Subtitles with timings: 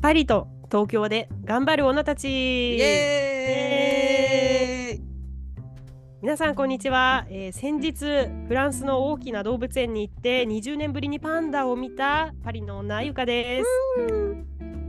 [0.00, 2.78] パリと東京で頑張る女たち。
[6.22, 8.04] 皆さんこんにちは、えー先日
[8.46, 13.66] フランスの大きな動物園に行って20年ぶりにパンダを見たパリの女ゆかです。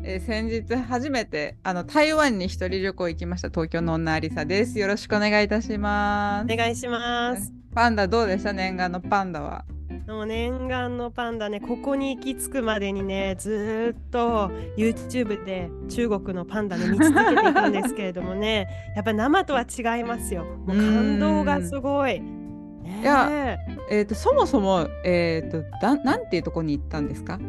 [0.04, 4.78] えー先日初めてあの台湾に一人旅行行きました東京の女ありさです。
[4.80, 6.54] よろしくお願いいたします。
[6.54, 7.52] お願いします。
[7.74, 8.54] パンダどうでした？
[8.54, 9.66] 念願のパンダは。
[10.08, 20.44] もう念願のパンダねここに行き着くまでにね ずーっと YouTube で中国のパンダね見続けていたんですけれどもね やっぱ生とは違いますよ。
[20.66, 22.20] もう感動がすごい。
[22.20, 23.02] ねえ。
[23.02, 23.58] いや
[23.90, 27.40] えっ、とそもそもえっ、とだなんていうとこに行ったんですか？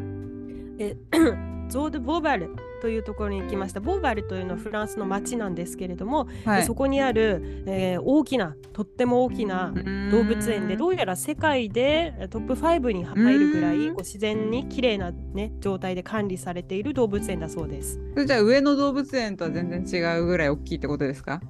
[0.78, 0.96] え
[1.68, 2.50] ゾード・ボーバル
[2.82, 3.78] というところに行きました。
[3.80, 6.60] ボーバルというのはフランスの町なんですけれども、はい。
[6.62, 9.72] でそこにある、えー大きなとっても大きな
[10.10, 18.00] 動物園でどうやら世界でえートップ5に入るぐらいうんこう自然に綺麗な、ね、状態で管理されている動物園だそうです。
[18.14, 21.40] それじゃあ上野動物園とは全然違うぐらい大きいってことですか？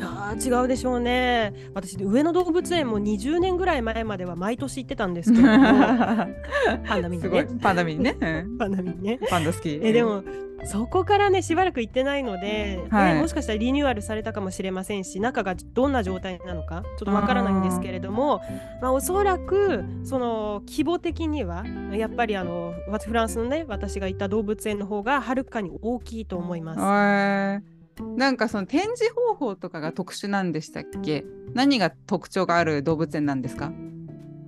[0.00, 1.52] あー違うでしょうね。
[1.72, 5.56] 私上野動物園も20年ぐらい前までは毎年行ってたんですけれども
[6.84, 7.48] パンダ見にすごいね。
[7.62, 8.16] パンダ見にね。
[8.20, 9.18] うん パンダ見にね。
[9.30, 9.78] パンダ好き。
[9.82, 10.22] えでも
[10.66, 13.14] そこからねしばらく行ってないので、はい。
[13.14, 18.40] ねもしかしたらリニューアルされたかもしれませんし中がどんな状態なのかちょっとわからないんですけれども
[18.80, 26.80] まあ、おそらくその規模的にはやっぱりあのわフランスのね私が行った動物園の方がはるかに大きいと思います。
[28.16, 31.24] なんかその展示方法とかが特殊なんでしたっけ？
[31.54, 33.72] 何が特徴がある動物園なんですか？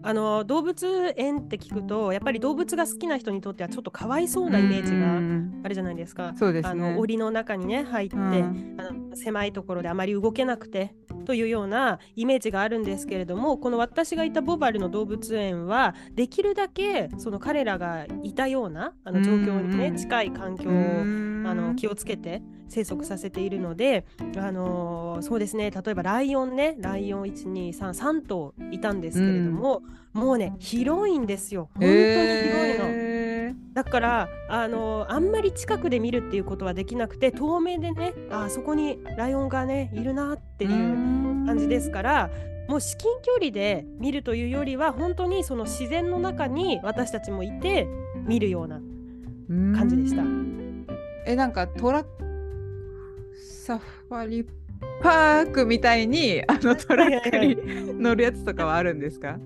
[0.07, 6.33] あの動物園って聞くとやっぱり動物が好きな人にとってはちょっとかわいそうなイメージうがんあるじゃないですか。
[6.37, 6.97] そうですあのね。
[6.99, 8.77] 檻の中にね入って、うん。
[8.79, 24.05] あの狭いところであまり動けなくてというようなイメージがあるんですけれどもこの私がいたボバルの動物園はできるだけその彼らがいたようなあの状況にねうん近い環境をあの気をつけて生息させているので、
[24.37, 25.71] あのーそうですね。
[25.71, 31.69] 例えばライオンねライオン1233頭いたんですけれども、もうね広いんですよ。
[31.75, 32.85] 本当に広いの。
[32.89, 42.31] へーだからあのあんまり近くで見るっていうことはできなくて遠目でねあそこにライオンがねいるなっていう感じですから
[42.69, 47.87] もう至近距離で見るというよりは本当にその自然の中に私たちもいて
[48.27, 48.77] 見るような
[49.77, 50.23] 感じでした。
[51.27, 52.05] えなんかトラ
[53.39, 54.47] サファリ
[55.03, 57.37] パークみたいにあのトラック
[57.93, 59.39] に乗るやつとかはあるんですか？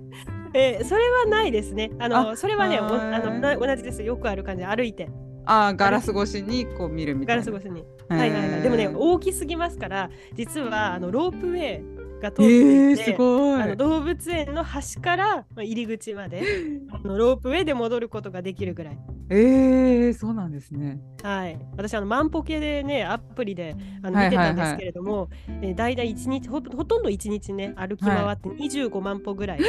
[0.54, 1.90] えーそれはないですね。
[1.98, 5.08] あのあそれはねおあのな同じですよくある感じで歩いて
[5.46, 7.42] あーガラス越しにこう見るみたいな。
[7.44, 7.84] ガラス越しに。
[8.08, 8.62] はいはいはい。
[8.62, 13.76] でもね大きすぎますから実はあのロープウェイが通えっていー、て、すごいあの。
[13.76, 16.42] 動物園の端からまあ入り口まで
[16.92, 18.98] あのロープウェイで戻ることができるぐらい。
[19.32, 21.00] えー、そうなんですね。
[21.22, 25.28] はい、私あの万歩計でねアプリであのはいはいはい見てたんですけれども、
[25.62, 29.60] えー、大体一日ほほとんど1日ね歩き回って25万歩ぐらい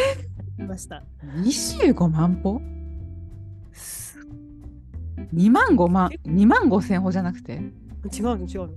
[0.62, 1.04] いました。
[1.38, 2.62] 25万歩？
[3.74, 4.20] す
[5.34, 7.54] ?2 万5万、2万5千歩じゃなくて？
[7.54, 7.72] 違う
[8.38, 8.70] の違うの。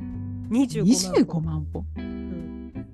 [0.51, 1.25] 25万歩。
[1.25, 1.85] 25万歩？
[1.97, 2.87] うん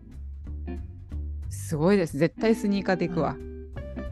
[1.48, 2.16] すごいです。
[2.16, 3.36] 絶対スニーカーで行くわ。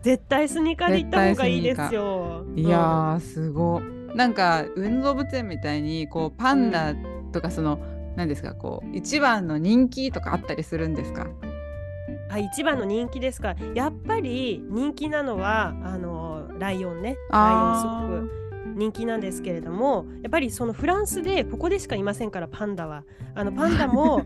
[0.03, 2.45] 絶対スニーカーで行った方がいいですよ。
[2.55, 3.85] いやー、すごい。
[4.17, 6.95] なんか、上野動物園みたいに、こう、パンダ
[7.33, 7.81] とか、その、
[8.17, 11.27] 何ですか、こう、一番の人気とかあったりするんですか？
[11.43, 11.48] うん
[12.31, 13.55] あ一番の人気ですか。
[13.75, 17.17] やっぱり人気なのはあのライオンね。
[17.31, 23.03] ライオンすあごく人気なんですけれどもやっぱりそのフランスでここでしかいませんからパンダは
[23.35, 24.23] あのパンダも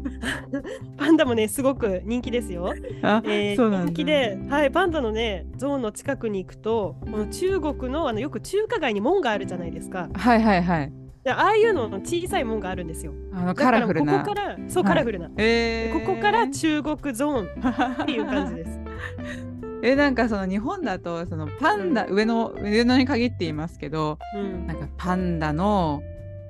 [0.99, 2.75] パンダもねすごく人気ですよ。
[3.03, 10.09] あ、えーそうなんだ人気で、はい、パンダのねゾーンの近くに行くとこの中国のあのよく中華街に門があるじゃないですか。
[10.12, 11.02] はいはいはい。
[11.25, 13.12] でああいうのの小さい門があるんですよ。
[13.33, 14.19] あの、カラフルな。
[14.19, 18.81] だからここからそうはいカラフルな、えーここから中国ゾーンっていう感じです。
[19.84, 26.03] えなんかその日本だとそのパンダ、上の上野に限って言いますけどうんなんかパンダの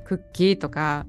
[0.05, 1.07] クッキーとか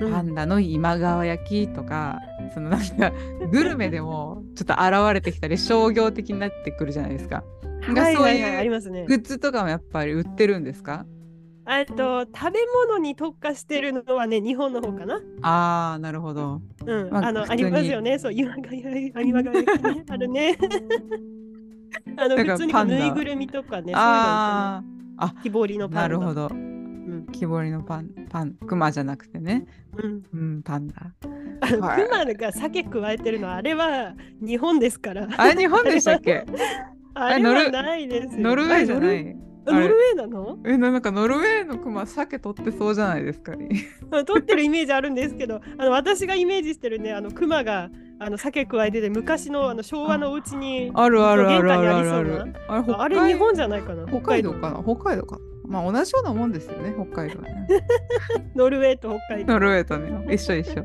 [0.00, 2.20] うんパンダの今川焼きとか、
[2.52, 3.12] そのなんか
[3.50, 7.44] グルメでもちょっと現れてきたり商業的になってくるじゃないですか。
[7.82, 9.14] はいはいはいいうありますねグ。
[9.14, 11.06] ッズとかもやっぱり売ってるんですか？
[11.68, 15.20] えっと食べ物に特化してるのはね日本の方かな。
[15.42, 16.60] ああなるほど。
[16.86, 18.18] うん、まああのありますよね。
[18.18, 19.64] そう今が今がね
[20.08, 20.56] あるね。
[22.16, 24.82] あの普通にぬいぐるみとかね、そういうのあ
[25.18, 26.00] あ木彫りのあパンダ。
[26.02, 26.48] なるほど。
[26.52, 29.66] うん木彫りのパンパンクマじゃなくてね。
[29.96, 30.94] うん、うんパンダ。
[31.62, 35.28] あクマが酒加えてるのはあれは日本ですから。
[35.36, 36.44] あれ日本でしたっけ？
[37.14, 38.42] あれはないですよ。
[38.42, 39.36] ノルウェーじゃない？
[39.72, 40.58] ノルウェーなの？
[40.64, 43.52] えなんかノルウェーのクマ鮭取ってそうじゃないですか
[44.24, 52.54] 撮 ってるイメージあるんですけどあの私がイメージしてるねあのクマがあの鮭加えてて昔のあの昭和のお家にあるあるあるあるある。
[52.68, 54.06] あれ北ああれ日本じゃないかな？
[54.06, 54.82] 北海道かな？
[54.82, 55.24] 北海道。
[55.24, 55.42] かな？
[55.68, 57.66] まあ同じようなもんですよね北海道はね。
[58.54, 59.52] ノルウェーと北海道。
[59.54, 60.80] ノルウェーとね一緒一緒。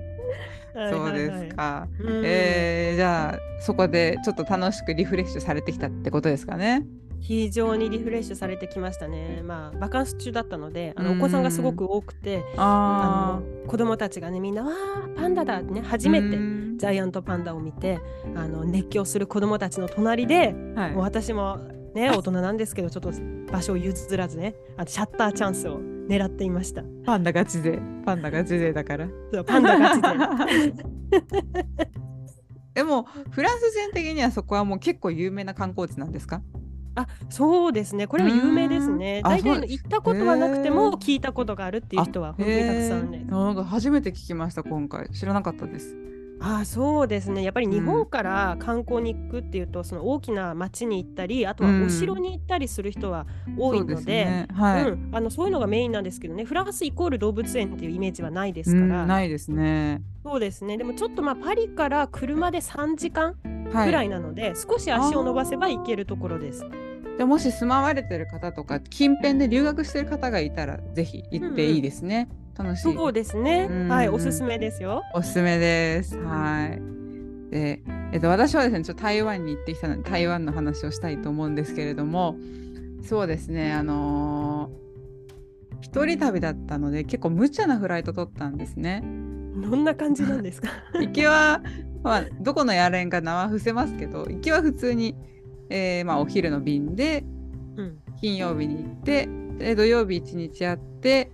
[0.74, 1.40] はいそうではい。
[1.40, 2.22] はいすか、うん。
[2.26, 6.86] えー、じゃあそこでちょっと楽しくリフレッシュされてきたってことですかね
[7.22, 9.42] 非常にリフレッシュされてきましたね。
[9.46, 18.00] まあバカンス中だったので、あのうんお子さんがすごく多くて、ああの子供たちがねみんなわーパンダだってね初めてうんジャイアントパンダを見て、
[18.36, 21.58] あの熱狂する子供たちの隣で、はいもう私も
[21.94, 23.12] ね 大人なんですけどちょっと
[23.52, 26.84] 場所を譲らずね、あのシャッターチャンスを狙っていました。
[27.06, 30.02] パンダガチ勢パンダガチ勢だからそうパンダガチ
[30.72, 30.84] で。
[32.74, 36.42] でもフランス人的にはそこはもう結構有名な観光地なんですか？
[36.96, 38.08] あそうですね。
[38.08, 39.22] これは有名ですね。
[39.24, 45.10] 大体そう行ったことはなくても聞いたことがあるっていう人は本当にたくさんねなんか初めて聞きました今回。
[45.10, 45.96] 知らなかったです
[46.44, 47.44] あそうですね。
[47.44, 51.84] やっぱり日うん本から観光に行くっていうと、その大きな町に行ったりあとはうん。
[51.86, 53.28] お城に行ったりする人は
[53.58, 56.44] 多いので,、そうい、うのそういうのがメインなんですけどね。
[56.44, 60.02] フランスイコール動物園っていうイメージはないでうんすから、ないですね。
[60.24, 60.78] そうですね。
[60.78, 63.36] でもちょっとまあパリから車で3時間
[63.74, 63.86] はい。
[63.86, 66.60] ぐらいなので、少し足を伸ばせば行けるところです。
[66.60, 72.30] じゃあもし住まわれてる方とか近辺で留学してる方がいたらぜひ行っていいですね、
[72.64, 72.94] 楽しい。
[72.96, 73.88] そうですね、うん。
[73.90, 75.02] はいおすすめですよ。
[75.14, 76.18] おすすめです。
[76.18, 76.82] はい。
[77.52, 77.82] で、
[78.14, 82.38] えっと、私はですねちょっと台湾に行ってきたので台湾の話をしたいと思うんですけれども
[83.04, 84.82] そうですねあのー
[85.84, 89.02] 一人旅だったので結構無茶なフライト取ったんですね。
[89.04, 90.70] どんな感じなんですか？
[91.02, 91.62] 行きは、
[92.04, 95.16] まあ、どこのやれんか名は伏せますけど行きは普通に、
[95.70, 97.26] えーまあ、お昼の便で
[97.76, 97.98] うん。
[98.22, 99.28] 金曜日に行って
[99.58, 101.32] で土曜日1日あって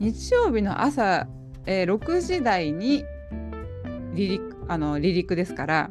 [0.00, 1.28] 日曜日の朝、
[1.66, 3.04] えー6時台に
[4.12, 5.90] 離陸あの離陸ですから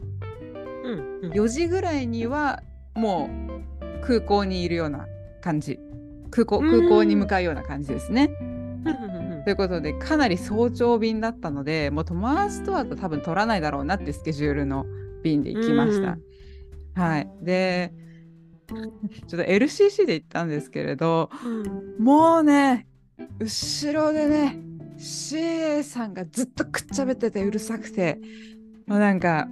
[0.84, 1.32] うんうん。
[1.32, 2.64] 4時ぐらいには
[2.96, 3.30] も
[3.82, 5.06] う空港にいるような
[5.42, 5.80] 感じ。
[6.32, 6.70] 空港うん。
[6.70, 8.30] 空港に向かうような感じですね。
[9.46, 14.86] ということでかなり早朝便だったのでもう友達とは多分取らないだろうなってスケジュールの
[15.24, 16.18] 便で行きました。
[17.00, 17.94] はい、で
[19.28, 22.04] ちょっと LCC で行ったんですけれどうん。
[22.04, 22.88] もうね
[23.40, 24.60] 後ろでね
[24.98, 28.20] CA さんがずっとくっちゃべっててうるさくて
[28.86, 29.48] もうなんか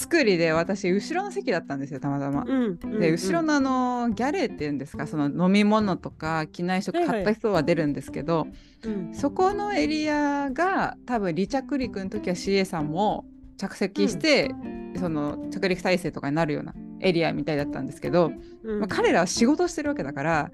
[0.00, 2.44] 作りで私後ろの席だったんですよたまたま。
[2.46, 8.46] うんうんで後ろのあのギャレーっていうんですかその飲み物とか機内食買った人は出るんですけど、
[8.82, 9.14] うん。
[9.14, 13.26] そこのエリアが多分離着陸の時は CA さんも
[13.58, 14.54] 着席して、
[14.98, 18.32] その着陸体制とかになるようなエリアみたいだったんですけど、
[18.64, 18.80] うん。
[18.80, 20.50] まあ、彼らは仕事してるわけだから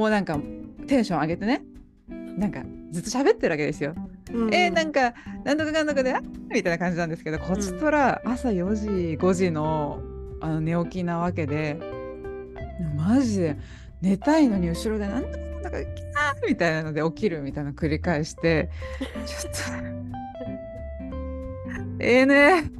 [0.00, 0.40] もうなんか
[0.86, 1.62] テンション上げてね。
[2.38, 3.94] なんかずっと喋ってるわけですよ。
[4.32, 4.54] うん。
[4.54, 5.12] えー、なんか
[5.44, 8.88] なんとかかんとかであみたいな感じなんですけどこちとら朝4時
[9.18, 10.00] 5時の
[10.40, 11.78] あの寝起きなわけで
[12.96, 13.58] マジで
[14.00, 18.70] 寝たいのに後ろでなんとかなんとかキャーみたいなので起きるみたいなの繰り返して
[19.26, 19.58] ちょっと。
[22.00, 22.79] ええね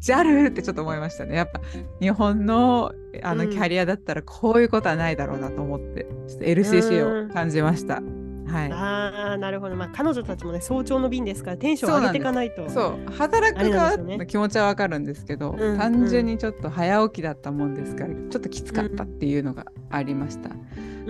[0.00, 1.36] JAL ってちょっと思いましたね。
[1.36, 1.60] やっぱ
[2.00, 2.92] 日本の
[3.22, 3.50] あのうん。
[3.50, 8.00] キャリアだったらこういうことはないだろうなと思ってちょっと LCC を感じました。
[8.46, 8.72] はい。
[8.72, 9.76] ああなるほど。
[9.76, 12.68] まあ彼女たちもね早朝の便ですからテンション上げていかないと。
[12.70, 13.12] そう。
[13.12, 20.50] 働く側の気持ちはわかるんですけど、うん単純にちょっと早起きだったもんですからちょっときつかったっていうのがありました。
[20.50, 20.52] う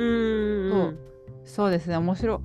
[0.01, 0.71] ーん。
[0.71, 0.99] そう。
[1.45, 1.97] そうですね。
[1.97, 2.39] 面白い。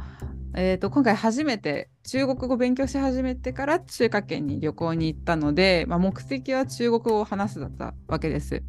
[0.56, 8.62] えー、と今回初めて中国語勉強し始めてから中華圏に旅行に行ったので、まあ、目的は中国語を話すだったわけです。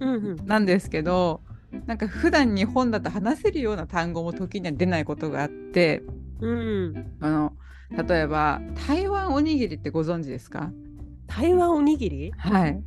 [0.00, 1.42] うんうんなんですけど
[1.86, 6.02] なんか普段日本だと話せるような単語も時には出ないことがあって
[6.40, 7.52] うんあの
[8.08, 10.72] 例えば台湾おにぎりってご存知ですか？
[11.28, 12.32] 台湾おにぎり？
[12.36, 12.82] はい。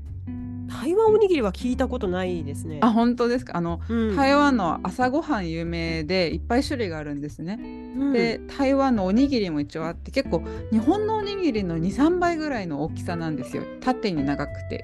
[0.82, 2.80] 台湾おにぎりは聞いたことないですね。
[2.82, 3.58] あ本当ですか？
[3.58, 4.15] あの、うん。
[4.15, 7.60] 台湾の朝ごはん有名でいっぱい種類があるんですね。
[7.62, 7.65] う
[8.10, 8.13] ん。
[8.13, 13.63] で台湾のおにぎりも一応あって結構日本のおにぎりの23倍ぐらいの大きさなんですよ。
[13.82, 14.84] 縦に長くて。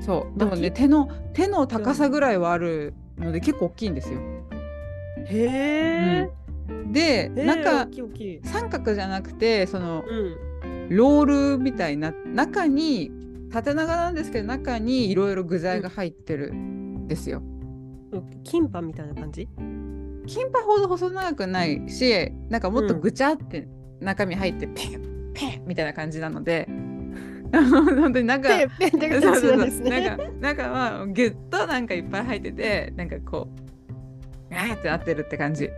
[0.00, 0.38] そう。
[0.38, 4.20] でもね手の手の高さぐらいはあるので結構大きいんですよ。
[5.26, 6.30] へえ。
[6.90, 8.40] で、中大きい大きい。
[8.44, 10.36] 三角じゃなくてそのうん。
[10.90, 13.12] ロールみたいな中に
[13.50, 17.42] 縦長なんですけど中にいろいろ具材が入ってるんですよ。
[18.44, 19.48] キンパみたいな感じ？
[20.26, 23.66] キンパほど細長くないしなんかもっとぐちゃって
[24.00, 26.68] 中身入ってペンペンみたいな感じなので、
[27.52, 30.16] 本当になんかペペってそう形そうそうなんですね。
[30.40, 33.60] なんか中はギュッとなんかいっぱい入っててなんかこう
[34.50, 35.70] えーってなってるって感じ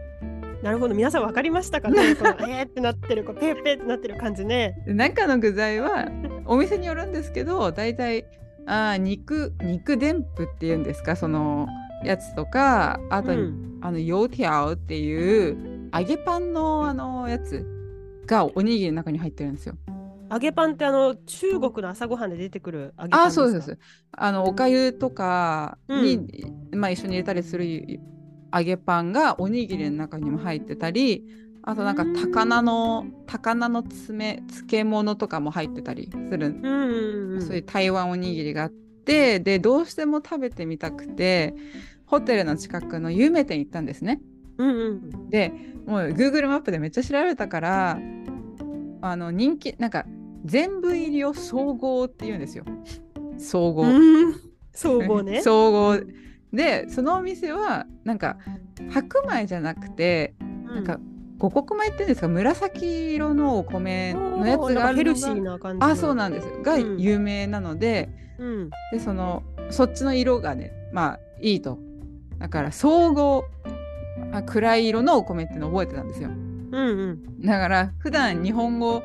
[0.62, 1.88] なるほど皆さん分かりましたか？
[1.90, 4.80] ねこのえーってなってるこうペーペーってなってる感じね。
[4.86, 6.08] で中の具材は
[6.46, 8.24] お店によるんですけど大体
[8.66, 11.16] あー肉肉でんぷっていうんですか？
[11.16, 11.66] その
[12.04, 17.66] やつとかあと、うんあのヨーティアオっていう揚げパンのあのやつ
[18.26, 19.74] がおにぎりの中に入ってるんですよ。
[20.30, 23.42] 揚げパンってあの中国の朝ごはんで出てくる揚げパンですか？
[23.42, 23.76] そうです。
[24.12, 27.64] あのおかゆとかに、まあ、一緒に入れたりする
[28.52, 31.24] 揚げパンがおにぎりの中にも入ってたり
[31.62, 37.42] あとなんかうん高菜の高菜の爪漬物とかも入ってたりする、うんうんうん。
[37.42, 41.54] そういう台湾おにぎりがあってでどうしても食べてみたくて
[42.06, 44.20] ホテルの近くの有名店行ったんですね。
[44.58, 45.30] うんうん。
[45.30, 45.52] で
[45.86, 47.98] もう Google マップでめっちゃ調べたから
[49.00, 50.04] あの人気なんか
[50.44, 52.64] 全部入りを総合って言うんですよ。
[53.38, 53.82] 総合。
[53.84, 55.42] うん総合ね。
[55.42, 56.00] 総合
[56.52, 58.36] でそのお店はなんか
[58.90, 60.34] 白米じゃなくて
[60.66, 61.00] ななんか
[61.38, 62.28] 五穀米っていうんですか？
[62.28, 65.86] 紫色のお米のやつがあるのヘルシーがな感じの。
[65.86, 68.70] あそうなんですがうん有名なので、うん。
[68.92, 71.78] でそのそっちの色がねまあいいと
[72.38, 73.44] だから総合
[74.32, 76.80] あ暗い色のお米ってのを覚えてたんですようんう
[77.14, 77.40] ん。
[77.40, 79.02] だから普段日本語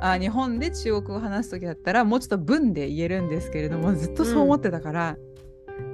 [0.00, 5.16] あ日本で中国語を話す時だったらもうちょっと文で言えるんですけれどもずっとそう思ってたから、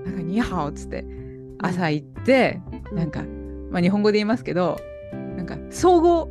[0.04, 1.04] なんか「ニーハオ」っつって
[1.58, 2.96] 朝行って、うん。
[2.96, 3.22] なんか、
[3.70, 4.78] まあ、日本語で言いますけど
[5.36, 6.28] なんか「総合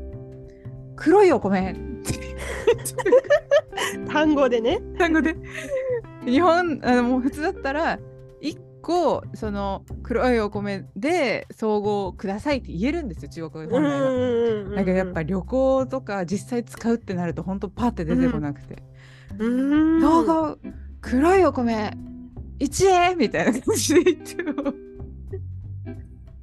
[0.96, 1.76] 黒いお米」
[4.08, 4.80] 単語でね。
[4.98, 5.36] 単語で。
[6.26, 8.00] 日本あのもう普通だったら
[8.42, 14.02] 1個その黒いお米で総合くださいって言えるんですよ中国本来
[14.70, 14.76] は。
[14.76, 18.84] だけどやっぱ旅行とか実際使うってなるとほんとパッて出てこなくて。
[19.38, 20.02] うん。
[20.02, 20.58] 総合
[21.02, 21.98] 黒いお米
[22.60, 24.74] 1円みたいな感じで言っても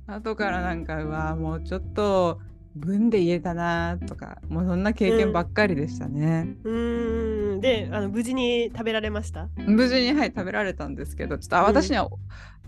[0.07, 2.41] 後からなんかうわもうちょっと
[2.77, 6.55] 文で言えたなとかもうそんな経験ばっかりでしたね。
[6.63, 7.61] うん。
[7.61, 9.49] で、あの無事に食べられました？
[9.57, 12.09] 無事に、はい、食べられたんですけどちょっと私には、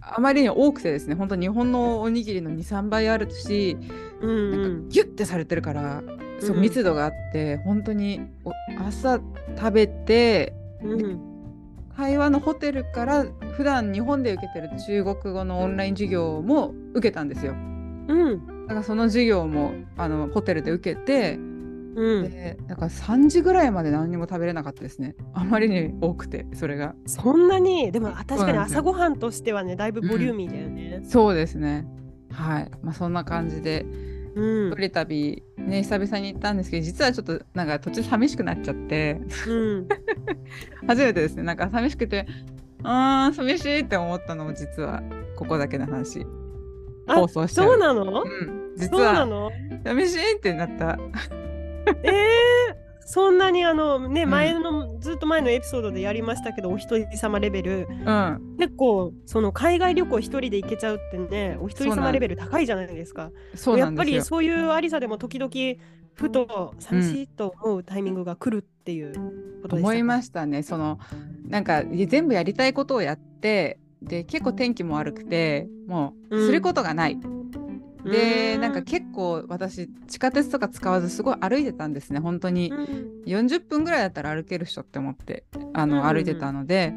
[0.01, 3.77] あまりに多くてですね本当日本のおにぎりの23倍あるし
[4.21, 6.03] うんなんかギュッてされてるから、
[6.41, 8.53] そううん密度があって本当にお
[8.89, 9.21] 朝
[9.57, 11.32] 食べてうん。
[11.97, 12.05] うん。
[12.05, 13.25] 台湾のホテルから
[13.57, 17.53] 普段日本で受けてる中国語のオンライン授業も受けたんですよ。
[17.53, 18.67] うん。
[18.67, 22.31] だからその授業もあのホテルで受けて、うん。
[22.31, 25.15] でだから3時ぐらいまで何にも食べれなかったですね。
[25.35, 26.95] あまりに多くてそれが。
[27.07, 27.93] そんなに？
[27.93, 31.03] でもあ確かに朝ごはんとしてはねだいぶボリューミーだよね。
[31.05, 31.87] そうですね。
[32.31, 32.71] はい。
[32.83, 34.12] まあそんな感じでうん。
[34.35, 39.89] 一人旅ね久々に行ったんですけど実はちょっとなんか途中寂しくなっちゃってうん。
[40.89, 42.27] 初めてですねなんか寂しくて
[42.83, 45.03] あー寂しいって思ったのも実は
[45.37, 46.27] ここだけの話。
[47.07, 48.23] あ放送しちゃうそうなの？
[48.23, 49.51] うん、実はの？
[49.85, 50.99] 寂しいってなった。
[52.05, 63.31] えー、そんなにあのねうん前の、ずっと前のエピソードでやりましたけどお一人様レベルうん、結構その海外旅行一人で行けちゃうってねお一人様レベル高いじゃないですか。
[63.55, 64.19] そうやっぱなんですよ。
[64.21, 65.51] りそういうありさでも時々
[66.15, 70.63] ふと寂しいと思うタイミングが来るっていうことでしたか、思いましたね。
[70.63, 70.99] その
[71.49, 77.19] なんか全部やりたいことをやってで結構天気も悪くてもううんすることがない。
[78.05, 82.71] でうなんか結構私地下鉄とか使わずすごい歩いてたんですね本当に。
[82.71, 83.23] うん。
[83.27, 86.95] 40分ぐらいだったら歩ける人って思ってあの、歩いてたので。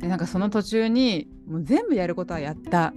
[0.00, 2.92] でなんかその途中にもう全部やることはやった。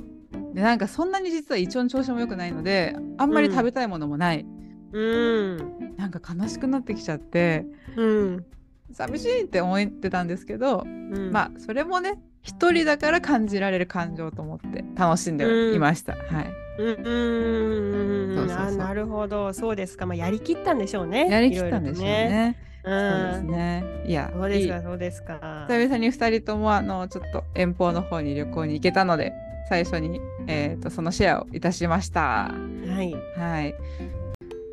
[0.54, 4.46] でなんかそんなに実は胃腸の調子も良くないのであんまり食べたいものもない、
[4.92, 5.58] うん。
[5.96, 8.46] なんか悲しくなってきちゃってうん。
[8.92, 11.32] 寂しいって思ってたんですけど、うん。
[11.32, 18.67] まあそれもね一人だから感じられる感情と思って楽しんでいました、はいうんうんそうそうそう。
[18.67, 19.53] あなるほど。
[19.53, 20.05] そうですか。
[20.05, 21.27] まあやりきったんでしょうね。
[21.29, 22.15] やりきったんでしょうね。
[22.19, 23.84] いろいろとそうですね。
[24.05, 24.41] いやうん。
[24.41, 25.65] そうですかそうですか。
[25.67, 29.34] 久々に2人ともあのちょっと遠方の方に旅行に行けたので
[29.69, 32.51] 最初に、えー、とそのシェアをいたしました。
[32.51, 33.13] はい。
[33.38, 33.75] はい、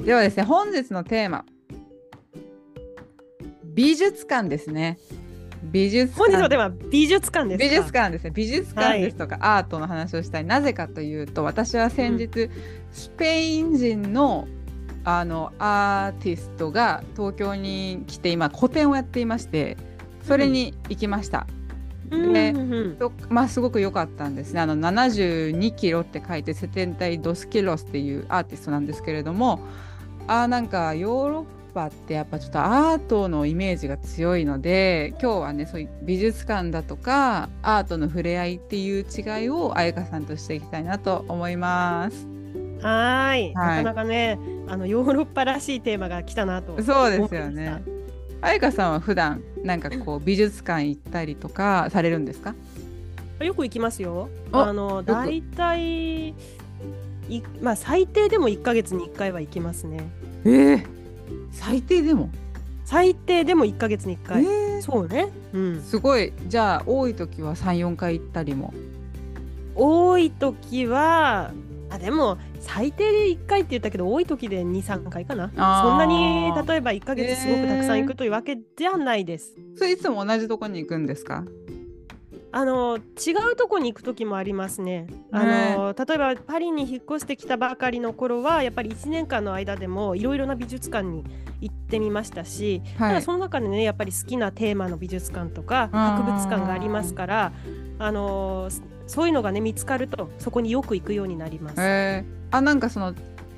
[0.05, 1.45] ではですね本日のテーマ。
[3.75, 4.99] 美術館ですね。
[5.73, 7.65] 美術本日の館テーマ美術館ですか？
[7.65, 8.31] 美術館ですね。
[8.31, 10.45] 美術館ですとか、アートの話をしたい。
[10.45, 12.51] なぜかというと私は先日、
[12.93, 14.47] スペイン人の
[15.05, 19.77] あのアーティストが東京に来て今個展をやっていまして
[20.23, 21.47] それに行きました。
[22.11, 22.33] うん。
[22.33, 24.61] でうんうんとまあすごく良かったんですね。
[24.61, 29.61] あの72キロって書いてセテンタイ・ドスキロスっていうアーティストなんですけれども
[30.27, 31.45] あーなんかヨーロッ
[31.75, 42.27] パってやっぱちょっとアートのイメージが強いので今日はねそういう美術館だとかアートの触れ合いっていう違いを彩香さんとしていきたいなと思います。
[42.81, 44.39] はいはいなかなかね
[44.69, 47.83] あのヨーロッパらしいテーマが来たなとそうですよね。
[48.41, 52.55] 彩香さんは普段なんかこう美術館行ったりとかされるんですか？
[53.41, 54.29] よく行きますよ。
[54.53, 56.29] ああのく大体
[57.29, 60.05] いまあ最低でも1ヶ月に1回は行きますね。
[60.45, 60.87] えー、
[61.55, 62.29] 最低でも。
[62.85, 64.43] 最低でも1ヶ月に1え回。
[64.45, 65.29] ーそうね。
[65.55, 65.83] うん。
[65.83, 68.75] すごいじゃあ多い時は三四回行ったりも。
[69.75, 71.51] 多い時は
[71.91, 79.55] あでも最低で1回って言ったけど多い時で23回かなそんなに例えば1ヶ月すごくたくさん行くというわけじゃないです。
[79.77, 81.45] それいつも同じとこに行くんですか？
[82.57, 85.09] あの違うとこに行く時もありますね。
[85.33, 91.25] あの例えばパリに引っ越してきたばかりの頃はやっぱり1年間の間でもいろいろな美術館に
[91.61, 93.15] 行ってみましたし、たはい。
[93.15, 97.53] だその中でねやっぱり好きなテーマの美術館とか博物館がありますから
[97.99, 98.69] あの
[99.09, 101.75] そういうのがね見つかるとそこによく行くようになります。
[101.79, 103.15] えー、あなんかその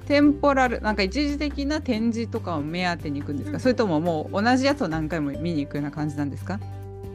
[0.07, 6.59] テンポラルなんか一時的な展示とかを目当てに行くんですか、うんそれとももう同じやつを何回も見に行くような感じなんですか？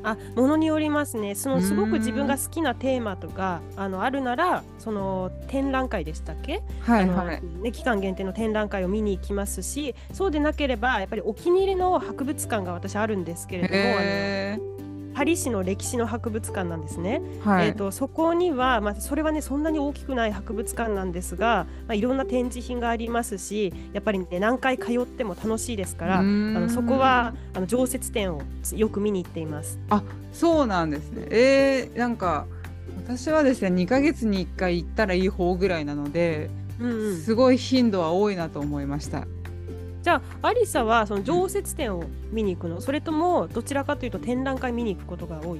[0.03, 1.35] あものによりますね。
[1.35, 7.41] そのすごく自分が好きなテーマとかあのあるならその展覧会でしたっけ、はいはい。
[7.61, 14.81] ね、期間限定の展覧会を見に行きますしそうでなければやっぱりお気に入りの博物館が私あるんですけれども、
[15.13, 17.21] パリ市の歴史の博物館なんですね。
[17.43, 28.41] ーはい、えー、とそこには、まあ、それはねそんなに大きくない博物館なんですが、まあ、いろんな展示品がありますしやっぱりね何回通っても楽しいですからあのそこはあの常設展を
[28.75, 29.79] よく見に行っています。
[30.33, 31.27] そうなんですね。
[31.29, 32.47] えー、なんか
[32.97, 36.49] 私はですね2ヶ月に1回行ったらいい方ぐらいなので、
[36.79, 39.27] うんうん、すごい頻度は多いなと思いました
[40.01, 42.81] じゃあアリサはその常設展を見に行くの？
[42.81, 45.59] それともどちらかというと展覧会見に行くことが多い？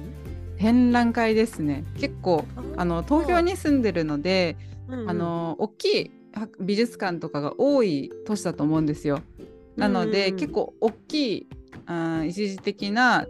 [0.58, 1.84] 展覧会ですね。
[1.98, 2.44] 結構
[2.76, 4.56] あの東京に住んでるので、
[4.88, 5.10] うんうん。
[5.10, 9.20] あの大きい博美術館とかが多い都市だと思うんですよ。
[9.76, 11.46] なので、うん結構大きい
[11.86, 13.26] あ一時的な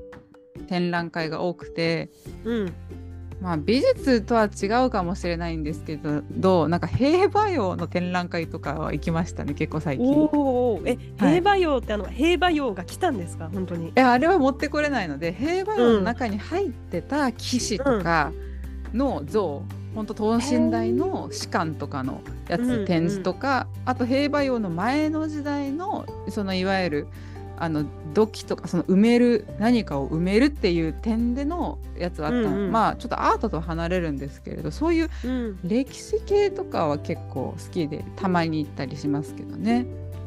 [0.67, 2.11] 展覧会が多くて、
[2.45, 2.73] うん
[3.43, 10.07] まあ、美術とは違うかもしれないんですけどどうなんか平和洋の展覧会とかは行きましたね結構最近。
[10.07, 11.41] おおえはい。
[11.41, 13.51] 平和洋ってあの平和洋が来たんですか？
[13.53, 13.89] 本当に。
[13.89, 18.33] いやあれは持ってこれないので平和洋の中に入ってた騎士とか
[18.95, 19.63] の像、
[19.95, 27.07] ほんと等身大の士官とかのやつ、うん展示とか、あと平和洋の前の時代のそのいわゆる
[27.59, 27.85] あの
[28.15, 32.73] 土器とかその埋める何かを埋めるっていう点でのやつはあったの、うんうん。
[32.73, 35.59] まあちょっとアートとは離れるんですけれどそういううん。
[35.62, 39.87] 歴史系とかは結構好きでたまに行ったりしますけどね。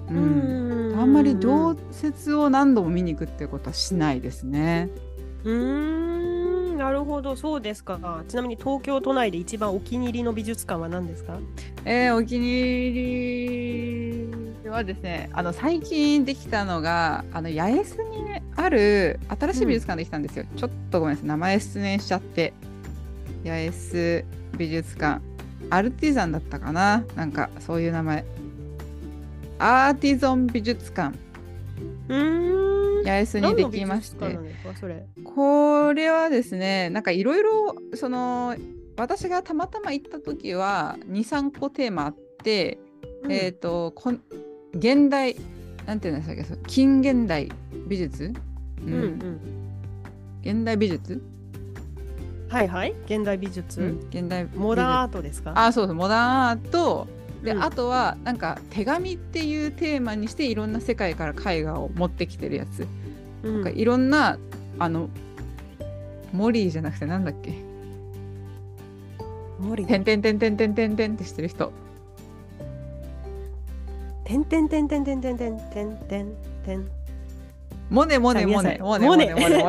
[0.10, 0.92] ううん。
[0.94, 4.90] んあんまり常設を何度も見に行くっていうことはしないですね。
[5.44, 6.78] うーん。
[6.78, 7.36] なるほど。
[7.36, 8.24] そうですか。
[8.28, 11.38] ちなみに東京都内で一番お気に入りの美術館は何ですか？
[11.86, 14.05] えーお気に入り
[14.70, 20.46] はですね、あの最近できたのが、あの八重洲にある新しい美術館できたんですよ。
[20.56, 22.54] ちょっとごめんなさい、名前失念しちゃって。
[23.44, 24.26] 八重洲
[24.58, 25.22] 美術館、
[25.70, 27.06] アルティザンだったかな？
[27.16, 28.26] なんかそういう名前。
[29.60, 31.18] アーティゾン美術館、
[32.10, 33.06] うーん。
[33.06, 34.40] 八重洲にできまして。
[35.24, 38.56] これはですねなんかいろいろその
[38.98, 42.80] 私がたまたま行った時は23個テーマあって、
[43.30, 44.22] えっ、とこん
[44.74, 45.36] 現代
[45.86, 47.50] なんていうんでしたっけそう近現代
[47.88, 48.34] 美術、
[48.82, 49.40] ううんんうん。
[50.44, 51.22] 現代美術、
[52.50, 52.94] はいはい。
[53.06, 54.08] 現代美術、うん。
[54.10, 55.54] 現代モダンアートですか？
[55.56, 57.08] あそうそうモダンアート。
[57.44, 57.64] で、うん。
[57.64, 62.88] あとはなんか手紙っていうテーマにしていろんな世界から絵画を持ってきてるやつ、
[63.44, 63.54] うん。
[63.56, 64.38] なんかいろんな
[64.80, 65.10] あの
[66.34, 67.54] モリーじゃなくてなんだっけ？
[69.60, 69.86] 森？
[69.86, 71.72] てんてんてんてんてんてんてんってしてる人
[74.26, 75.98] てんてんてんてんてんてんてんてん。
[76.08, 76.36] てん
[76.66, 76.90] てん
[77.90, 79.64] モネモネモネモネモネモネ。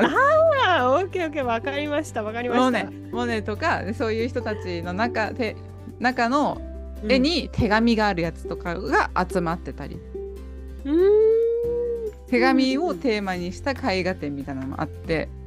[0.66, 1.45] あーオッケーオッケー。
[1.45, 2.64] わかりましたわかりました。
[2.64, 5.55] モネモネとかそういう人たちの中で
[6.01, 6.61] 中の
[7.05, 7.12] うん。
[7.12, 10.01] 絵に手紙があるやつとかが集まってたり、
[10.87, 11.01] うーん。
[12.27, 15.46] 手紙をテーマにした絵画展みたいなのもあって、うん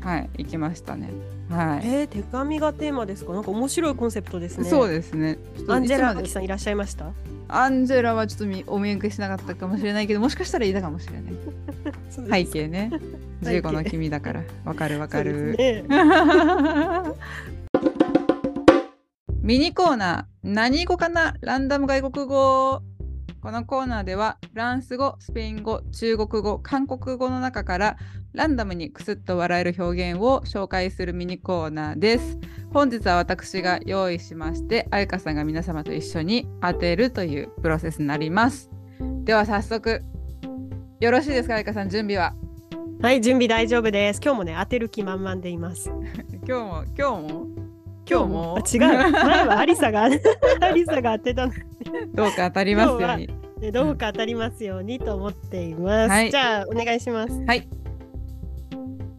[0.00, 1.10] はい行きましたね。
[1.48, 3.32] はい、えー、手紙がテーマですか？
[3.32, 4.68] なんか面白いコンセプトですね。
[4.68, 5.38] そうですね。
[5.68, 7.12] アンジェラ・さんいらっしゃいました？
[7.48, 11.34] アンジェラはちょっとみお見受けしなかったかもしれないけどもしかしたらいたかもしれない。
[12.44, 12.90] 背景ね。
[13.44, 13.68] 背景。
[13.68, 15.94] 15の君だからわかるわかそうる、ですね。
[19.42, 21.36] ミニコーナー何語かな？
[21.40, 22.82] ランダム外国語。
[23.40, 27.96] ここのコーナーではフランス語、スペイン語、中国語、韓国語の中から
[28.36, 32.38] ランダムにクスッと笑える表現を紹介するミニコーナーです。
[32.70, 38.68] 本日は私が用意しまして、あゆかさんが皆様と一緒に当てるというプロセスになります。
[39.24, 40.02] では早速、
[41.00, 42.34] よろしいですか、あゆかさん、準備は？
[43.00, 44.20] はい、準備大丈夫です。
[44.22, 45.90] 今日もね、当てる気満々でいます。
[46.46, 47.46] 今日も、今日も、
[48.06, 48.58] 今日も？
[48.58, 49.12] あ違う。
[49.12, 51.54] 前はアリサが、アリサが当てたの
[52.12, 53.30] どうか当たりますように。
[53.62, 56.10] で、どうか当たりますようにと思っています。
[56.10, 57.32] はいじゃあ、お願いします。
[57.46, 57.66] はい。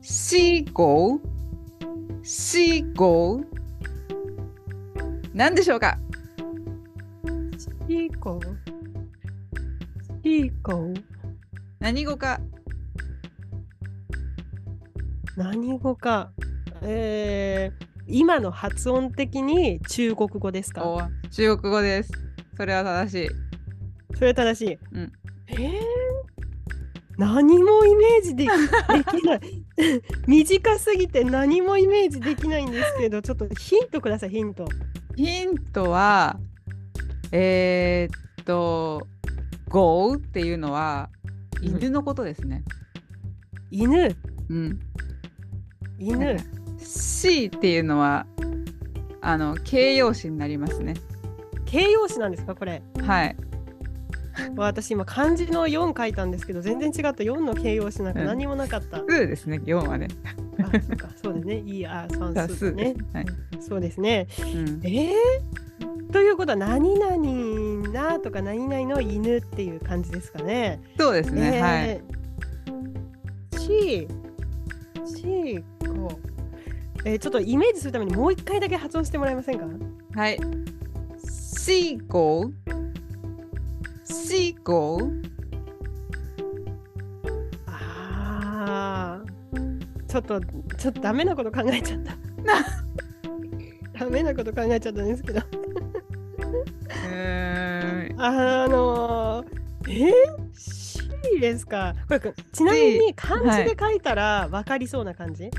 [0.10, 1.20] シーゴー
[2.24, 3.44] シーゴー
[5.34, 5.98] 何でしょうか？
[7.90, 8.58] シーコー。
[10.24, 11.04] シーコー。
[11.82, 12.40] 何語か？
[15.36, 16.32] 何語か？
[16.84, 20.88] えー、今の発音的に中国語ですか？
[20.88, 22.14] お中国語です。
[22.56, 23.30] それは正しい。
[24.16, 24.80] それ正しい。
[24.94, 25.12] うん
[25.50, 25.72] えー、
[27.18, 29.42] 何もイメージできできない。
[30.28, 34.66] 短すぎて何もイメージできないんですけど、ちょっとヒントください、ヒント。
[35.16, 36.40] ヒントは、
[37.32, 39.08] えー、っと、
[39.70, 41.10] ゴーっていうのは
[41.62, 42.64] 犬のことですね。
[43.72, 44.16] 犬、
[44.50, 44.80] うん。
[46.00, 46.38] 犬。
[46.78, 48.28] シーっていうのは、
[49.22, 50.94] あの形容詞になりますね。
[51.66, 52.82] 形容詞なんですか、これ。
[53.02, 53.36] はい。
[54.56, 59.02] 私今漢字の4書いたんですけど全然違った4の形容詞なんか何もなかった。
[59.02, 60.08] 数ですね、4はね。
[60.60, 61.60] あ、そうか、そうだね。
[61.66, 63.00] いいあ算多数ねで。
[63.00, 63.06] す。
[63.14, 63.26] はい。
[63.62, 64.28] そうですね。
[64.40, 70.80] うんえー、ということは何々なとか何々の犬っていう感じですかね。
[70.98, 71.90] そうですね、はい。
[71.90, 76.20] えー、シー、シーコ。
[77.06, 79.66] えー、ちょっとイメージするためにもう一回だけ発音してもらえませんか？
[80.14, 80.40] はい。
[81.20, 84.14] シーゴー。
[84.14, 85.38] シーゴー。
[87.68, 89.26] ああ、
[90.08, 90.42] ちょっと、
[90.78, 92.18] ちょっとダメなこと考えちゃった。
[94.00, 95.40] ダメなこと考えちゃったんですけど。
[95.40, 98.22] うーん。
[98.22, 100.14] あのー、えー、
[100.54, 101.94] シーですか。
[102.08, 102.20] これ、
[102.52, 105.50] ちなみに漢字で書いたら分かりそうな感じ、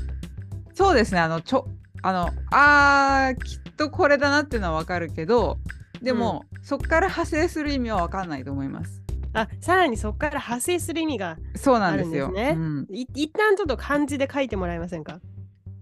[0.73, 1.19] そうですね。
[1.19, 1.67] あの、ちょ、
[2.01, 5.57] あの、あー、きっとこれだなっていうのはわかるけど、
[6.01, 9.03] でも、そこから派生する意味はわかんないと思います。
[9.33, 12.25] あ、さらにそこから派生する意味が、そうなんですよ。
[12.25, 15.19] あるんですねうん、い一旦ちょっと漢字で書いてもらえませんか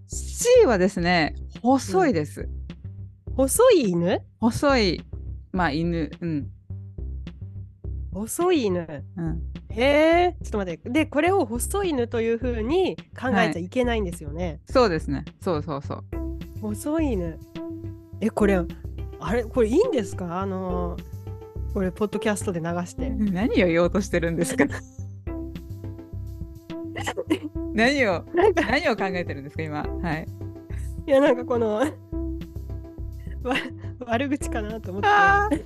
[0.08, 2.50] ？C はですね、細いです。
[3.36, 4.22] 細い犬？
[4.40, 5.02] 細い、
[5.52, 6.12] まあ、犬。
[6.20, 6.48] うん。
[8.14, 9.04] 細い犬。
[9.16, 9.42] うん。
[9.70, 10.90] へえ、ちょっと待って。
[10.90, 14.60] で、これを細い犬というふうに考えちゃいけないんですよね。
[14.70, 15.24] そうですね。
[15.40, 16.04] そうそうそう。
[16.62, 17.40] 細い犬。
[18.20, 18.60] え、これ、
[19.20, 20.40] あれ、これいいんですか？
[20.42, 21.04] あのー
[21.74, 23.10] これ、ポッドキャストで流して。
[23.10, 24.66] 何を言おうとしてるんですか？
[27.74, 28.24] 何を
[28.56, 29.84] 何を考えてるんですか今？
[30.02, 30.28] はい。
[31.06, 31.86] いや、なんかこの、わ
[34.08, 35.08] 悪口かなと思って。
[35.10, 35.64] あー。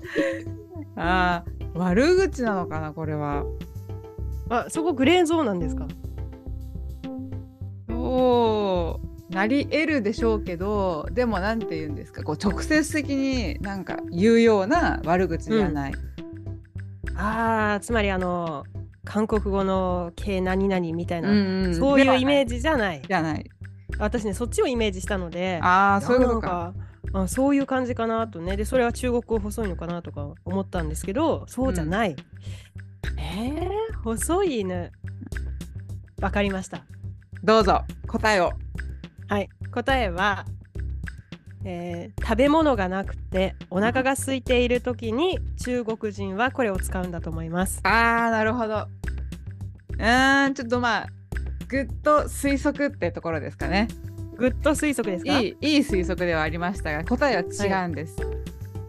[0.97, 3.45] あー悪口なのかなこれは。
[4.49, 5.87] あ、そこグレーゾーンなんですか？
[7.87, 15.93] そうなり得るでしょうけどでもなんて言うんですかこう直接的になんか言うような悪口じゃない、
[17.15, 18.65] ああ、つまりあの、
[19.05, 23.01] 韓国語の系何々みたいな、うんうんそういうイメージジじゃない。
[23.07, 23.49] じゃない。
[23.99, 26.73] 私ね、そっちをイメージしたので、ああそういうことか。
[27.13, 28.57] あそういう感じかなとね。
[28.57, 32.15] でそれは中国語細いのかなとか思ったんですけどそうじゃない、
[33.17, 34.91] えー、細い犬。
[36.21, 36.85] わかりました。
[37.43, 38.53] どうぞ答えを
[39.31, 39.49] はい。
[39.71, 40.43] 答えは、
[41.63, 47.79] えー食べ物がなくてお腹が空いている時に中国人はこれを使うんだと思います。
[47.83, 48.87] ああなるほど。
[49.93, 51.07] うーんちょっとまあ
[51.69, 53.87] good 推測ってところですかね。
[54.35, 55.39] good 推測ですか？
[55.39, 58.17] いいいい推測ではありましたが答えは違うんです、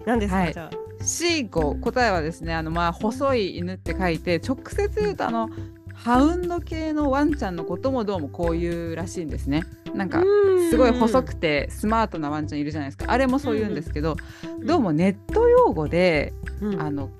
[0.04, 0.52] 何ですか、はい。
[0.52, 1.04] じゃあ？
[1.04, 5.50] シーコ答えはですねあのまあ細い犬って書いて直接言うとあの
[5.94, 9.62] ハウンド系のワンちゃんのこともどうもこういうらしいんですね
[9.94, 10.22] なんか
[10.70, 13.06] すごい細くてスマートなワンちゃんいるじゃないですか。
[13.08, 14.16] あれもそう言うんですけど、
[14.58, 14.66] うん。
[14.66, 16.80] どうもネット用語で、うん。
[16.80, 17.10] あの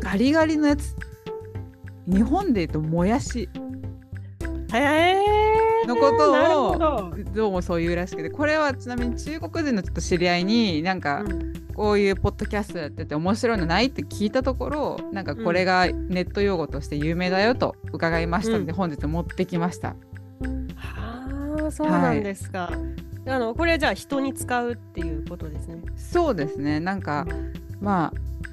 [0.00, 0.94] ガリガリのやつ
[2.06, 3.48] 日本で言うともやし。
[5.86, 7.14] のことをど。
[7.34, 11.52] どうもそういうらしくてこれはちなみに中国人のちょっと知り合いになんかうん。
[11.78, 18.76] こういうポッドキャストやってて面白いのないって聞いたところなんかこれがネット用語として有名だよと伺いましたので、うん。
[18.76, 19.90] 本日持ってきました。
[19.90, 19.94] は
[21.66, 22.70] あそうなんですか、
[23.26, 25.82] あのこれじゃあ人に使うっていうことですね。
[25.96, 26.80] そうですね。
[26.80, 27.26] なんか
[27.80, 28.12] まあ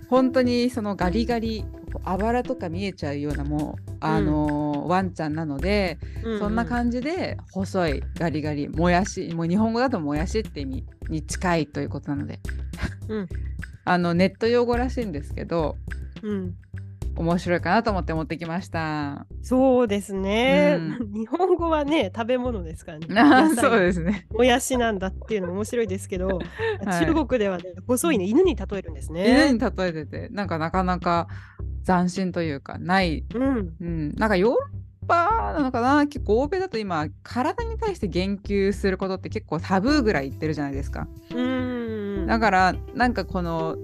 [0.09, 1.65] 本当にそのガリガリ
[2.03, 5.97] あばらとか見えちゃうようなもうあのーワンちゃんなので、
[6.39, 12.39] そんな感じで細いガリガリもやしもう日本語だともやしって意味に近いということなので、
[13.07, 13.27] うん。
[13.87, 15.77] あのネット用語らしいんですけど
[16.21, 16.55] じ、うん、
[17.17, 19.25] 面白いかなと思って持ってきました。
[19.41, 23.07] そうですね、う 日本語はね食べ物ですからね。
[23.17, 24.27] あそうですね。
[24.31, 26.27] もやしなんだっていうのも面白いですけど、
[26.85, 27.05] はい。
[27.05, 29.53] 中国ではね細いね犬に例えるんです犬ね。
[29.53, 31.27] に例えててなんかなかなか
[31.85, 34.57] 斬新というかない、うん、うん、なんかヨーロ
[35.03, 36.07] ッパなのかな？
[36.07, 41.07] 結構欧米だと今体に対して言及することって結構タブーぐらい言ってるじゃないですか。
[41.33, 43.77] うん、だからなんかこの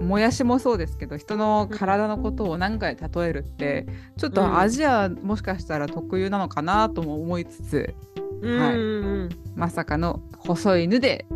[0.00, 7.94] もやしもそうですけど人の体のことを何かで例えるってちょっうんとアジアもしかしたら特有なのかなとも思いつつ、
[8.42, 8.80] うんはいう
[9.24, 11.26] んまさかの細い犬で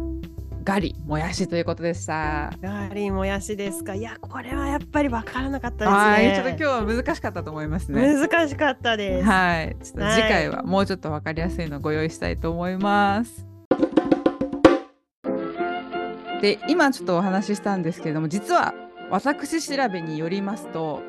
[0.64, 2.53] ガリもやしということでした。
[2.62, 3.94] ガリもやしですか。
[3.94, 6.44] いやこれはやっぱり分からなかったはい、ですね。
[6.44, 8.14] ちょっと今日は難しかったと思いますね。
[8.14, 9.29] 難しかったです。
[9.29, 13.51] はい、ちょっと次回はもうちょっとわかりやすいのをご用意したいと思います。
[16.42, 18.74] で、今ちょっとお話ししたんですけれども、実は
[19.11, 21.00] 私調べによりますと、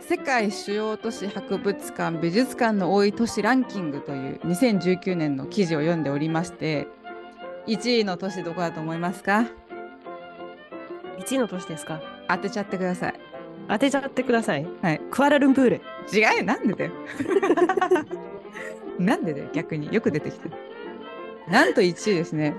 [0.00, 6.86] 世界主要都市博物館美術館の多い都市ランキングという2019年の記事を読んでおりまして、
[7.66, 9.46] 1位の都市どこだと思いますか？
[11.18, 12.00] 一位の年ですか？
[12.28, 13.14] 当てちゃってください。
[13.68, 14.66] 当てちゃってください。
[14.80, 15.00] はい。
[15.10, 15.80] クアラルンプール。
[16.12, 16.92] 違うよなんでだよ
[18.98, 20.50] なんでだよ逆によく出てきて
[21.48, 22.54] なんと1位ですね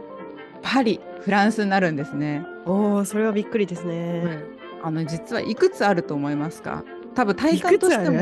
[0.61, 4.43] パリフランスになるんですね、おお、それはびっくりですね。
[4.83, 6.83] あの実はいくつあると思いますか？
[7.13, 8.19] 多分体感としても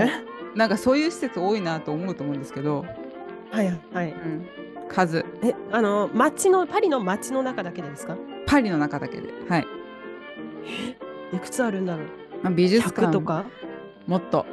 [0.55, 2.85] なんかそういう施設多いなと思うと思うんですけど、
[3.51, 4.11] はいはい。
[4.11, 4.47] うん、
[4.89, 8.17] 数え、あの街のパリの街の中だけでですか？
[8.45, 9.67] パリの中だけではい、
[11.33, 12.07] いくつあるんだろう？
[12.43, 13.45] まあ、美術100館とか？
[14.07, 14.45] もっと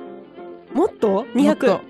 [0.73, 1.11] もっと？
[1.11, 1.81] もっ200と。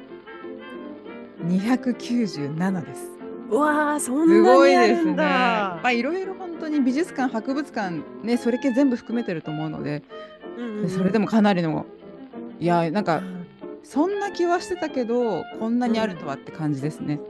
[1.44, 3.15] 297です
[3.50, 5.10] うわあ、そんすなごいですね。
[5.12, 5.80] まだ。
[5.84, 10.02] あいろいろ本当に美術館博物館ねそれ系全部含めてると思うので、
[10.58, 11.84] うんうんうんそれでもかなりの
[12.58, 13.22] いやなんあか
[13.82, 17.20] そんな気はしてたけどこんなにあるとはって感じですね。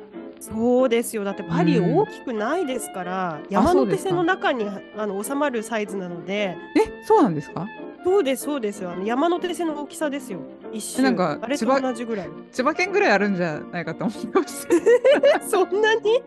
[0.41, 1.25] そうですよ。
[1.25, 7.67] だってパリうん大きくないですから、そう山手線の中にあの収まるサイズなので、えそうなんですか？
[8.05, 8.91] そうですそうですよ。
[8.93, 10.41] あの山手線の大きさですよ。
[10.73, 11.03] 一周。
[11.03, 12.29] なんかあれと同じぐらい。
[12.53, 14.67] 千葉県ぐらいあるんじゃないかと思いまし
[15.33, 15.41] た。
[15.49, 16.23] そんなに？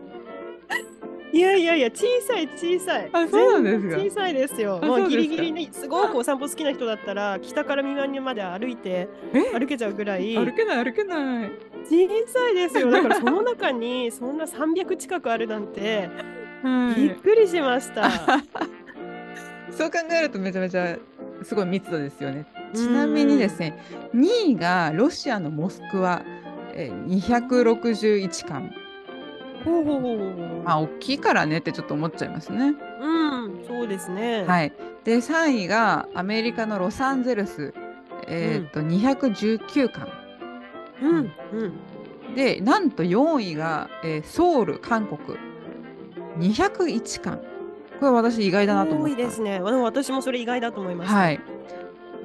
[1.32, 3.08] いやいやいや、小さい小さい。
[3.12, 4.02] あそうなんですか？
[4.02, 4.80] 小さいですよ。
[4.82, 9.40] あもうギリギリね、すごくお散歩好きな人だったら、北から南まで歩いてえ？
[9.58, 11.52] 歩けちゃうぐらい歩けない歩けない。
[11.84, 12.90] 小さいですよ。
[12.90, 16.10] だからその 中にそんな300近くあるなんて、
[16.64, 17.00] はい。
[17.00, 18.10] びっくりしました。
[19.70, 20.98] そう考えるとめちゃめちゃ
[21.42, 22.46] すごい密度ですよね。
[22.74, 23.78] ちなみにですね
[24.14, 26.22] 2位がロシアのモスクワ。
[26.72, 28.72] えー261巻
[29.64, 32.74] ほうほうほうほうまあ大きいからねってちょっと思っちゃいますね。
[33.00, 34.44] うん、そうですね。
[34.44, 34.72] はい、
[35.04, 37.74] で3位がアメリカのロサンゼルス、
[38.28, 40.08] えーっと219巻
[41.02, 42.34] うん、うん。
[42.34, 45.36] でなんと4位が、えーソウル韓国
[46.38, 47.40] 201巻
[48.00, 49.60] これ私意外だなと思いですね。
[49.60, 51.16] 私もそれ意外だと思いました。
[51.16, 51.40] はい。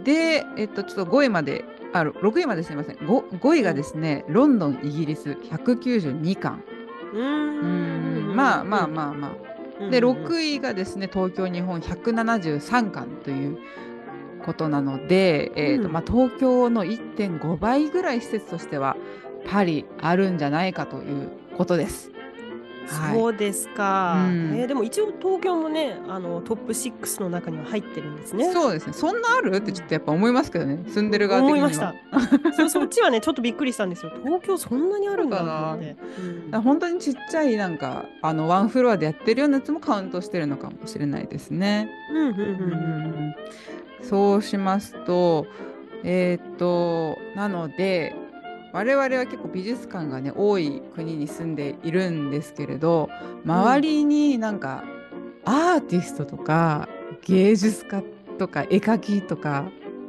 [0.03, 2.95] で、えっと、ちょっと5位まで、あ、6位まですみません。
[2.95, 6.63] 5, 5位がですね、ロンドン、イギリス、192巻。
[7.13, 7.19] うー。
[7.19, 9.35] うんん、まあまあまあま
[9.79, 9.89] あ。
[9.89, 10.55] で、6位。
[10.55, 13.57] 位がですね、東京、日本、173巻という
[14.45, 18.95] ことなので、えっと、うんまあ、東京の1.5倍ぐらい施設としては、
[19.45, 22.14] パリあるんじゃないかということです。
[22.87, 24.25] はいそうですか。
[24.27, 28.51] うんえーでも一応東京もね、あのトップ6の中には入ってるんですね。
[28.51, 28.93] そうですね。
[28.93, 29.55] そんなある？
[29.55, 30.83] ってちょっとやっぱ思いますけどね。
[30.87, 31.67] 住んでる側的には。
[31.67, 31.93] 思いました。
[32.53, 34.11] そうそっちはね、ちょっとびっくりしたんですよ。
[34.23, 35.95] 東京そんなにあるんだなって。
[36.53, 41.89] うん本当にちっちゃいなんかあのワンフロアでやってるようなやつもカウントしてるのかもしれないですね。
[42.11, 43.35] うんうんうんうん
[44.01, 45.47] そうしますと
[46.03, 48.15] えーっとなので
[48.75, 53.09] 我々は結構美術館がね多い国に住んでいるんですけれど
[53.45, 54.83] 周りになんか
[55.45, 56.89] アーティストとか
[57.23, 58.03] 芸術家
[58.37, 59.63] とか絵描きとか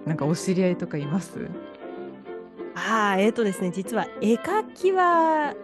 [0.04, 1.48] なんかお知り合いとかいます？
[2.74, 5.54] ああ、えっ、とですね、実は絵描きは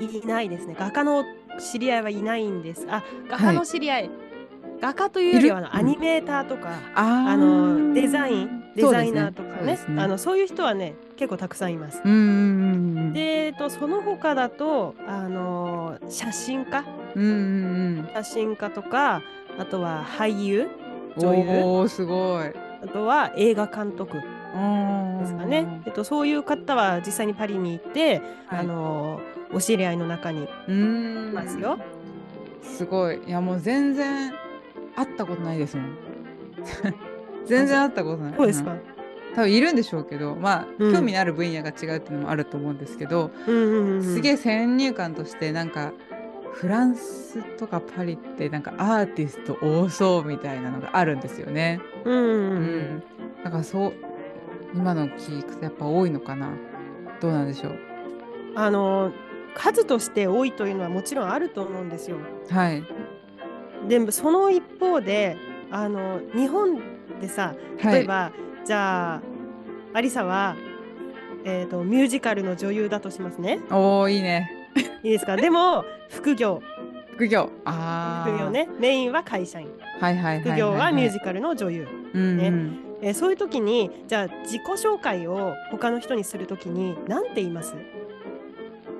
[0.00, 0.74] いないですね。
[0.78, 1.24] 画家の
[1.60, 2.86] 知り合いはいないんです。
[2.88, 4.10] あ、画家の知り合い。
[4.80, 10.02] 画家というよりはあのアニメーターとか、あーあのデザイン、デザイナーとかねそうですね。
[10.02, 12.02] あのそういう人はね結構たくさんいます。
[12.02, 16.84] で、えっとその他だとあの写真家、
[17.14, 19.22] うん写真家とか、
[19.58, 20.68] あとは俳優、
[21.16, 21.40] うん女優？
[21.64, 22.52] おーすごい。
[22.82, 24.20] あとは映画監督、で
[25.26, 25.82] すかね。
[25.86, 28.60] えっと、そういう方は実際にパリに行って、はい。
[28.60, 29.20] あの
[29.52, 30.48] お知り合いの中にい
[31.32, 31.78] ますよ。
[32.62, 33.20] すごい。
[33.26, 34.34] いやもう全然
[34.94, 35.96] 会ったことないですもん
[37.46, 38.34] 全然会ったことない。
[38.36, 38.72] そうですか。
[38.72, 38.80] ん。
[39.34, 40.92] 多分いるんでしょうけどまあ、うん。
[40.92, 45.92] 興味のある分野が違うっていうのもあると思うんですけど、うんうんうん、すげえ先入観としてなんか
[46.52, 51.80] フランスとかパリってなんかアーティスト多そうみたいなのがあるんですよね。
[52.04, 52.60] うんうんううん。
[52.96, 53.02] ん、
[53.44, 53.92] だからそう
[54.74, 56.48] 今の聞くとやっぱ多いのかな。
[57.20, 57.78] どうなんでしょう。
[58.54, 59.12] あの
[59.54, 62.16] 数として多いというのはもちろんあると思うんですよ。
[62.50, 62.82] はい。
[63.88, 65.36] でもその一方で
[65.70, 66.80] あの日本
[67.20, 68.30] でさ例えば、
[68.64, 69.22] じゃあ
[69.94, 70.56] アリサは、
[71.44, 73.60] えー、とミュージカルの女優だとしますね。
[73.70, 74.50] おーいいね。
[75.02, 75.36] いいですか？
[75.40, 76.60] でも副業。
[77.14, 77.50] 副業。
[77.64, 78.32] あー。
[78.36, 78.68] 副業ね。
[78.78, 79.68] メインは会社員。
[80.00, 82.78] はいはいはいはい、副業はミュージカルの女優、うんねうん。
[83.02, 87.74] えーそういう時にじゃあ自己紹介を他の人にする時に何て言います？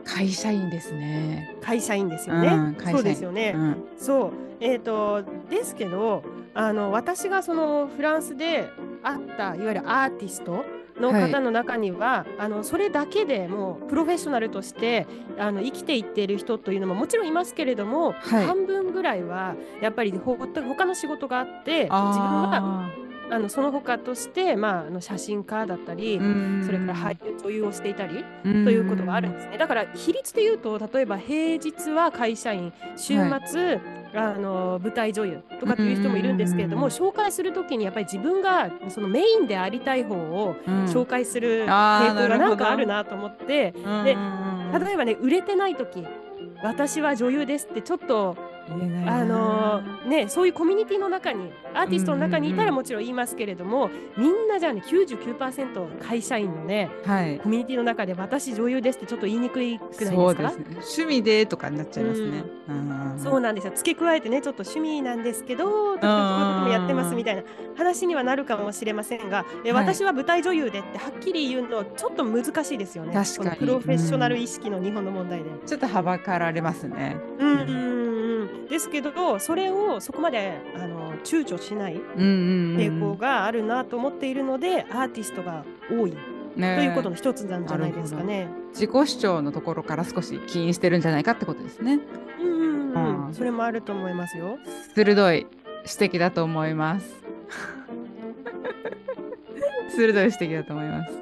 [0.05, 1.57] 会社員ですね。
[1.61, 2.49] 会社員ですよね。
[2.49, 2.97] うん会社員。
[2.97, 3.53] そうですよね。
[3.57, 3.77] うん。
[3.99, 6.23] そう、えー、とですけど
[6.57, 8.71] あの私がそのフランスで
[9.03, 10.65] 会ったいわゆるアーティスト
[11.01, 15.07] のはい方の中には、あのそれだけでもうプロフェッショナルとして
[15.39, 18.47] あの生きていっている人というのももちろんいますけれども、はい。
[18.47, 22.89] 半分ぐらいはやっぱりほ他の仕事があって自分は
[23.31, 29.59] ああのその他として、まあ、あの写真家だったり、ーそれから俳優女優をしていたりとということがあるんですね。
[29.59, 33.15] だから比率で言うと例えば平日は会社員週
[33.47, 33.81] 末、
[34.15, 40.55] あの舞台女優とかっていう人もいるんですけれども、うん紹介するときにやっぱり自分がそのメインでありたい方を
[40.87, 43.73] 紹介する傾向がなんかあるなと思って、
[44.05, 44.17] で
[44.85, 46.07] 例えばね売れてない時
[46.63, 48.37] 私は女優ですってちょっと
[48.69, 57.39] あのねそういうコミュニティの中にアーティストの中にいたらもちろん言いますけれども、みんなじゃあね99%会社員のねはい。
[57.39, 60.11] コミュニティの中で私女優ですってちょっと言いにくいくないですか？
[60.11, 60.65] そうですね。
[60.71, 62.45] 趣味でとかになっちゃいますね。
[63.19, 63.73] そうなんですよ。
[63.75, 67.43] 付け加えてねちょっと趣味なんですけどともやってますみたいな
[67.77, 69.87] 話にはなるかもしれませんが、えはい。
[69.87, 73.15] 私は舞台女優でってはっきり言うのちょっと難しいですよね。
[73.15, 73.57] 確かに。
[73.57, 75.51] プロフェッショナル意識の日本の問題で。
[75.65, 77.17] ちょっとはばかられますね。
[77.39, 78.36] うんうんうん、
[78.69, 82.27] ですけどそれをそこまであの躊躇しないうんうん
[82.73, 86.19] うん傾向があるなと思っているので、アーティストが多いと
[86.61, 88.49] ねいうことの一つなんじゃないですかね。
[88.71, 92.01] 自己主張のところから少し起因してるんじゃないかってことですね。
[92.41, 94.59] うんうんうんうんそれもあると思いますよ。
[94.95, 95.47] 鋭い
[95.99, 97.15] 指摘だと思います。
[99.91, 101.13] 鋭い指摘だと思います。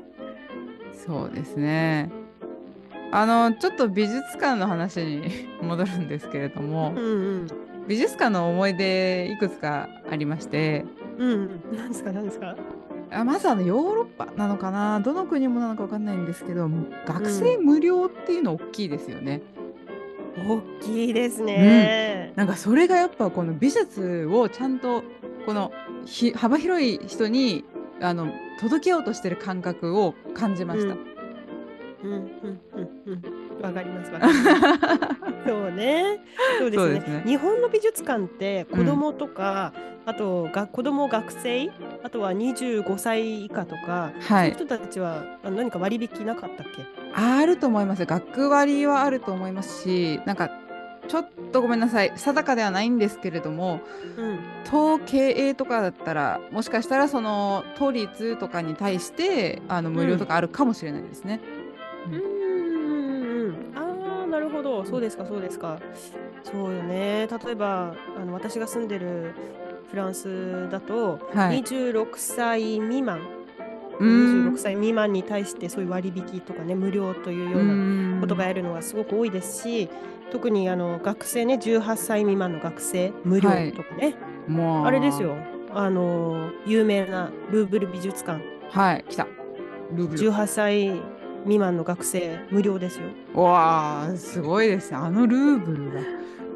[1.07, 2.11] そうですね。
[3.13, 7.11] あのちょっと美術館の話に 戻るんですけれども、うんう
[7.45, 7.47] ん。
[7.87, 10.85] 美術館の思い出いくつかありまして
[11.19, 12.57] うんうん、なんですかなんですか？
[13.11, 14.99] あまずあのヨーロッパなのかな？
[15.01, 16.69] どの国もなのかわかんないんですけど
[17.07, 19.43] 学生無料っていうの大きいですよね。
[20.49, 22.33] 大きいですね。
[22.35, 25.05] なんかそれがやっぱこの美術をちゃんと
[25.47, 25.71] この
[26.05, 27.65] ひ幅広い人に
[28.01, 30.97] あの届けようとしてる感覚を感じました。
[32.03, 32.61] うんうん
[33.07, 35.47] うんうんわかります わかります。
[35.47, 36.21] そうね。
[36.59, 39.73] そうですねすね日本の美術館って子供とか、
[40.07, 41.71] あとが子供学生、
[42.03, 46.83] あとは25歳以下とか、はいそういう人たちはあ何か割引なかったっけ？
[47.15, 48.05] あると思います。
[48.05, 50.51] 学割はあると思いますし、なんか
[51.07, 53.81] ちょっとごめんなさい定かではないんですけれども
[54.17, 54.39] うん
[54.71, 61.41] 都経営とかだったらもしかしたらその都立とかに対してあの無料とかあるかもしれないですね。
[62.07, 62.34] うんうん
[64.83, 65.79] どそうですかそうですか。
[66.43, 67.29] そうよね。
[67.45, 69.35] 例えばあの私が住んでる
[69.91, 71.63] フランスだと、はい。
[71.63, 73.21] 26歳未満。
[73.99, 77.65] うーん26歳未満に対してそういう割引とかね無料というよう
[78.17, 79.89] なことがやるのがすごく多いですし
[80.33, 84.17] 特にあの学生ね18歳未満の学生無料はいとかね、
[84.49, 84.87] もう。
[84.87, 85.37] あれですよ。
[85.73, 88.43] あの有名なルーブル美術館。
[88.71, 89.27] はい来た。
[89.93, 90.31] ルーブル。
[90.33, 91.01] 18歳
[91.45, 93.09] 未満の学生無料ですよ。
[93.35, 94.97] わあすごいですね。
[94.97, 96.01] あのルーブルが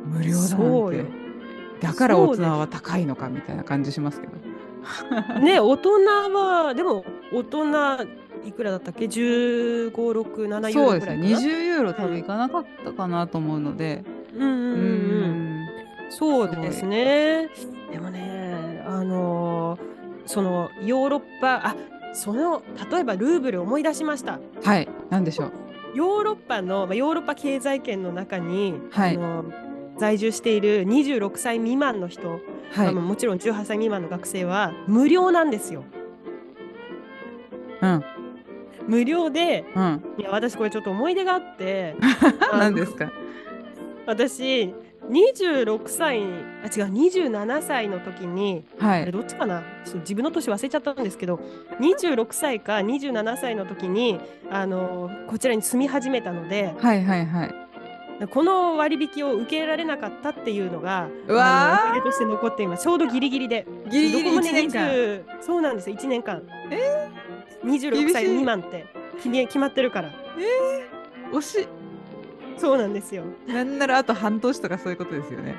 [0.04, 1.28] 無料だなんて。
[1.80, 4.32] だから大人は高いのかみたいな感じしますけど。
[5.40, 5.90] ね大人
[6.32, 7.66] はでも大人
[8.44, 14.04] いくらだったっけ？1 5 6 7ユーそうですねロぐらいかな？20ユーロ多分いかなかったかなと思うので。
[14.34, 14.58] ううんうんうん。
[14.60, 15.68] うんん。
[16.10, 17.50] そうですね。
[17.92, 21.76] でもね、あのーそのヨーロッパ、あ
[22.12, 24.38] その例えばルーブル思い出しました。
[24.64, 24.88] はい。
[25.10, 25.52] なんでしょう。
[25.94, 29.16] ヨーロッパの、まあ、ヨーロッパ経済圏の中に、はい。
[29.16, 29.44] あの
[29.96, 32.40] 在住している26歳未満の人、
[32.72, 32.94] はい。
[32.94, 35.84] まあもちろん18歳未満の学生は無料なんですよ。
[37.82, 38.04] うん。
[38.86, 40.02] 無料でうん。
[40.18, 41.94] いや私これちょっと思い出があって
[42.52, 43.10] 何ですか？
[44.06, 44.74] 私
[45.08, 49.62] 26歳あ違う27歳の時にあれはいどっちかな？
[50.00, 51.40] 自分の年忘れちゃったんですけど
[51.80, 57.54] 26歳か27歳の時にあのこちらに住み始めたのではいはいはい。
[58.32, 61.84] この割引を受けられなかったっていうのがうわー。
[61.84, 62.82] あの思い出として残っています。
[62.82, 63.64] ちょうどギリギリで。
[63.88, 66.42] ギリギリ1どこもね年間20そうなんですよ1年間。
[66.70, 67.08] え
[67.64, 68.86] 26歳未満って
[69.18, 70.10] 決め決まってるから。
[71.32, 71.68] 惜し
[72.58, 73.24] そうなんですよ。
[73.46, 75.54] いなんならあと半年とかそういうことですよね。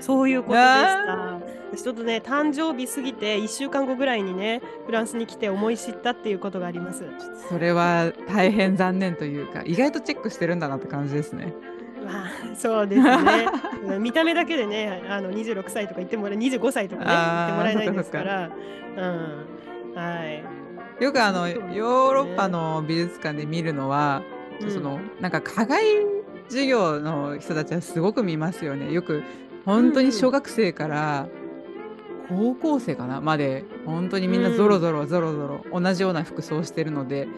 [0.00, 1.40] そういうことでした。
[1.76, 7.04] ちょっとね誕生日過ぎて1週間後ぐらいにねフランスに来て思い知ったっていうことがあります。
[7.48, 11.54] それは大変残念というか意外とチェックしてるんだなって感じですね。
[12.04, 13.98] まあそうですね。
[14.00, 18.50] 見た目だけでねあの26歳とか言ってもらえ25歳とかね言ってもらえないですから。
[18.96, 20.44] うんはい。
[21.02, 21.54] よくあのね。
[21.74, 25.82] ヨーロッパの美術館で見るのは、うんそのなんか課外
[26.48, 28.92] 授業の人たちはすごく見ますよね。
[28.92, 29.22] よく
[29.64, 31.28] 本当に小学生から
[32.28, 37.28] 高校生かなまで本当にみんなゾロゾロゾロゾロ同じような服装してるので、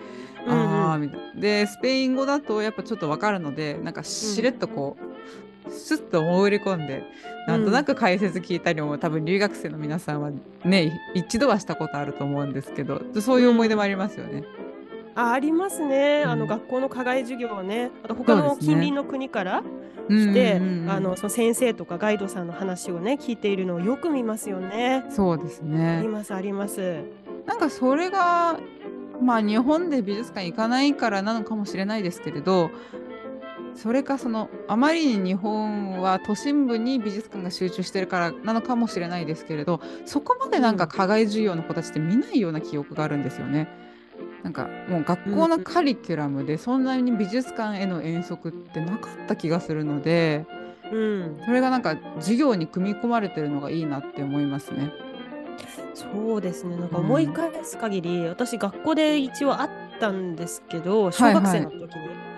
[0.46, 0.58] うんうん。
[0.58, 1.40] ああみたいな。
[1.40, 4.96] でスペイン語だとやっぱちょっとわかるのでなんかしれっとこ
[5.66, 7.02] う、スッと潜り込んで
[7.48, 10.30] なんとなく解説聞いたりも、多分留学生の皆さんは
[10.64, 14.44] ね一度はしたことあると思うんですけどそういう思い出もありますよね。
[15.16, 19.62] あありますね、あうんの学校の課外授業はねあと他の近隣の国から
[20.08, 25.04] うん来て、うんうんうんあのその先生とかガイドさんの話をね聞いているのをよく見ますよね。
[25.10, 26.08] そうですあねり。
[26.08, 27.02] ますあります。
[27.46, 28.58] なんかそれが
[29.20, 32.70] まあ日本で美術館行かないからなのかもしれないですけれど
[33.74, 43.68] それかそのあまりに日本は都心部に美術館が集中してるからなのかもしれないですけれどそこまでなんか課外授業の子たちって見ないような記憶があるんですよね。
[44.44, 50.46] なんかもう学校のカリキュラムでそんなに美術館への遠足ってなかった気がするので
[50.92, 54.92] うん、それがなんか授業に組み込まれてるのがいいなって思いますね。
[55.94, 56.76] そうですね。
[56.76, 57.04] なんかうん。
[57.04, 61.34] 思い返す限り、私学校で一応あったんですけど小はい。
[61.34, 61.86] 学生の時に、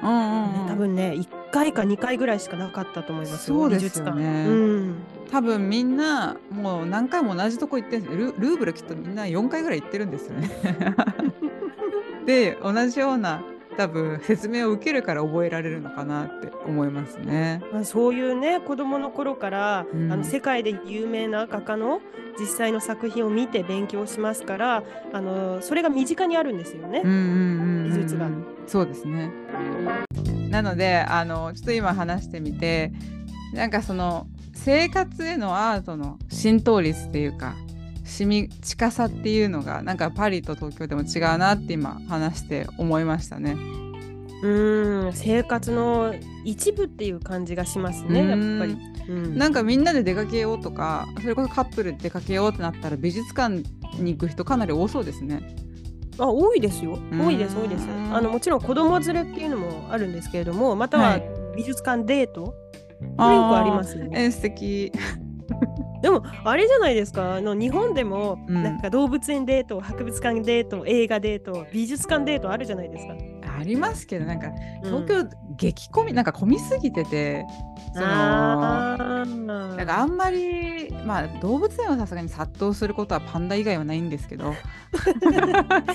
[0.02, 0.68] うんうんうん。
[0.68, 4.46] 多分ね1回か2回ぐらいしかなかったと思いますよそうですよね。
[4.46, 4.96] うん、
[5.30, 10.50] 多分みんなもう何回も同じとこ行ってルルーブルきっとみんな4回ぐらい行ってるんですよね。
[12.27, 13.43] で同じような
[13.77, 17.62] 多分説明を受けるから覚えられるのかなって思いますね。
[17.72, 22.01] まあ、そういうね子供の頃から、うんあの世界で有名な画家の
[22.39, 27.03] 実際の作品を見て勉強しますからあのそれが身近にあるんですよね。
[27.05, 28.29] うんうんうんうんうん美術が
[28.66, 29.31] そうですね。
[30.51, 32.93] なのであのちょっと今話してみて
[33.53, 37.55] なんかその生活へのアートの浸透率っていうか
[38.07, 43.57] 染み近さっていうのがなんかパリと東京でも違うなって今話して思いましたね。
[44.42, 48.28] うん生活の一部っていう感じがしますねやっ
[48.59, 48.76] ぱり。
[49.09, 53.62] うんなんかみんなで出かけようとかそれこそカップルで出かけようってなったら美術館
[54.00, 55.57] に行く人かなり多そうですね。
[56.18, 61.22] あ多いですよん多いです多いですあのもちろん子供連れっていうのもあるんですけれどもまたははい
[61.57, 62.54] 美術館デート、こ
[63.00, 64.11] れよくありますね。
[64.12, 64.92] えー素敵。
[66.03, 73.14] でもあれじゃないですかあの日本でもうんなんか動物園デート、博物館デート映画デート美術館デートあるじゃないですか。
[73.59, 74.49] ありますけどなんか
[74.82, 77.47] うん東京激混み、なんか混みすぎてて
[77.94, 84.55] そのなんかあんまりまあ動物園はさすがに殺到することはパンダ以外はないんですけど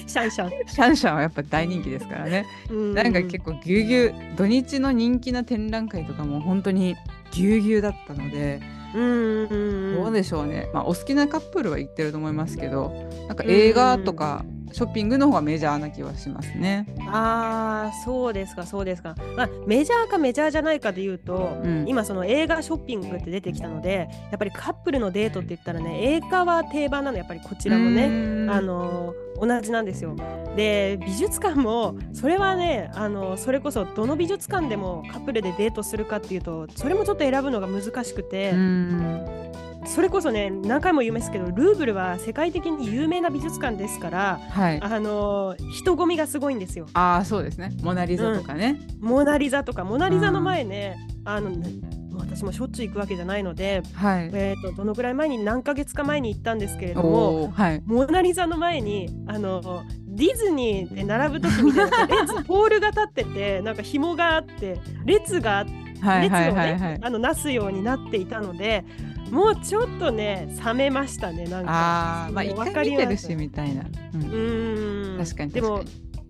[0.07, 0.49] シャンシャン。
[0.67, 2.45] シャンシャンはやっぱ大人気ですからね。
[2.69, 6.95] うんなんか結構ぎゅうぎゅう土日の人気な展覧会とかも本当に
[7.31, 8.61] ぎゅうぎゅうだったので、
[8.93, 12.93] うんどうでしょうね、まあ、お好きなカップルは行ってると思いますけど
[13.27, 16.85] なんか映画とかショッピングの方がメジャーな気はしますね。
[17.07, 19.15] ああそうですかそうですか。
[19.35, 28.07] まあメジャーかメジャーじゃないかで言うと、うん今その映画ショッピングって出てきたのでやっぱりカップルのデートって言ったらね映画は定番なのやっぱりこちらもね。
[28.07, 30.15] ねあの同じなんですよ。
[30.55, 39.51] で美術館もそれはねあのそれこそどの美術館でもカップルでデートするかっていうとそれもちょっと選ぶのが難しくて、うん
[39.85, 46.87] それこそね何回も言いますけどルーブルは世界的に有名な美術館ですからはい、あの人混みがすごいんですよ。
[46.93, 48.79] ああそうですねモナ・リザとかね。
[48.99, 51.69] モナ・リザとかモナ・リザの前ね、あのね
[52.11, 57.51] もう私もしょっちゅう行くわけじゃないので、はい、えー、とどのぐらい前に何ヶ月か前に行ったんですけれども。
[57.51, 65.71] はいモナ・リザの前にあのディズニーで並ぶ時みたいな 列ポールが立っててなんか紐があって列があって
[66.01, 66.99] はい列をね、はいはいはい。
[67.01, 68.83] あのなすようになっていたので
[69.31, 71.71] もうちょっとね冷めましたねなんか。
[71.71, 73.83] ああまあ一回見てるしみたいな。
[74.13, 75.17] うん。
[75.17, 75.83] 確かにでも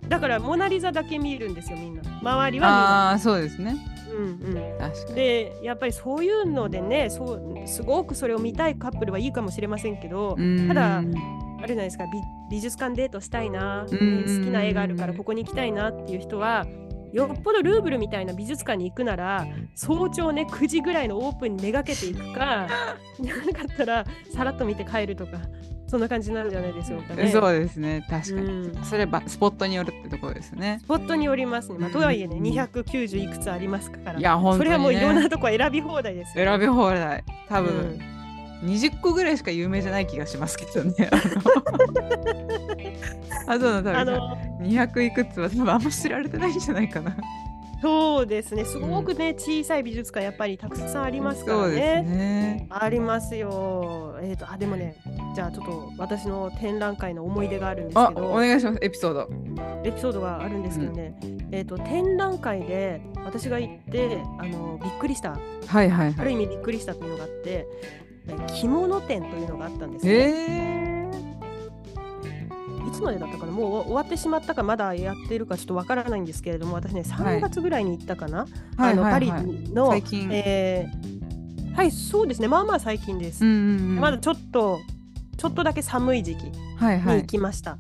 [0.08, 2.04] だからモナ・リザだけ見るんですよみんな。
[2.22, 3.76] 周りはああそうですね。
[4.12, 4.30] うんう
[4.76, 4.78] ん。
[4.78, 5.16] 確かに。
[5.16, 10.68] でやっぱりそういうのでねそうすごくそれを見たいカップルはいいかもしれませんけどうん。
[10.68, 14.24] ただあれじゃないですか美美術館デートしたいな、うん。
[14.24, 16.66] 好きな絵があるからここに行きたいなっていう人は
[17.14, 19.46] よっぽどルーブルみたいな美術館に行くなら
[19.76, 25.40] 早朝ね9時ぐらいのオープンにめがけていくかなかったらさらっと見て帰るとか
[25.88, 27.28] そんな感じになるんじゃないでしょうかね。
[27.30, 31.78] そうですね確かに、うんそればスポットによるってところですねスポットによりますね。
[31.80, 34.20] まあ、うんとはいえね、290いくつありますから。
[34.20, 36.46] いや本当に、ね、それはもういろんなとこ選び放題ですよ。
[36.46, 38.21] 選び放題多分、うん
[38.64, 41.10] 20個ぐらいしか有名じゃない気がしますけどね。
[43.48, 47.16] あのあとの多分あの200いくつは多分あんま知られてないんじゃないかな。
[47.82, 52.04] そうですね、すごくね、小さい美術館やっぱりたくさんありますからね。
[52.04, 52.68] ね。
[52.70, 54.20] ありますよ。
[54.22, 54.98] えっ、と、あ、でもね、
[55.34, 58.80] じゃあちょっと私の展覧会の思い出があるんですあおけど、願いします。
[58.84, 59.30] エピソード。
[59.84, 61.16] エピソードがあるんですけどね、
[61.52, 66.16] えっ、と、展覧会で私が行って、あの、びっくりした、はいはいはい。
[66.20, 67.68] ある意味びっくりしたというのがあって、え
[68.48, 70.12] 着物展というのがあったんですね。
[70.14, 70.92] え
[72.88, 77.38] いつまでだったかなもう終わってしまったかまだやってるかちょっとわからないんですけれども私ねはい。
[77.38, 78.92] 3月ぐらいに行ったかな、ー、はい。
[78.94, 80.02] あのパリはいはい。
[80.32, 81.22] えー
[81.76, 82.50] はいそうですね。
[82.50, 83.62] まあまあ最近です、うんうんう
[83.94, 84.00] ん。
[84.00, 84.82] まだちょっと
[85.38, 87.00] ちょっとだけ寒い時期に行はい。
[87.00, 87.78] はいきました、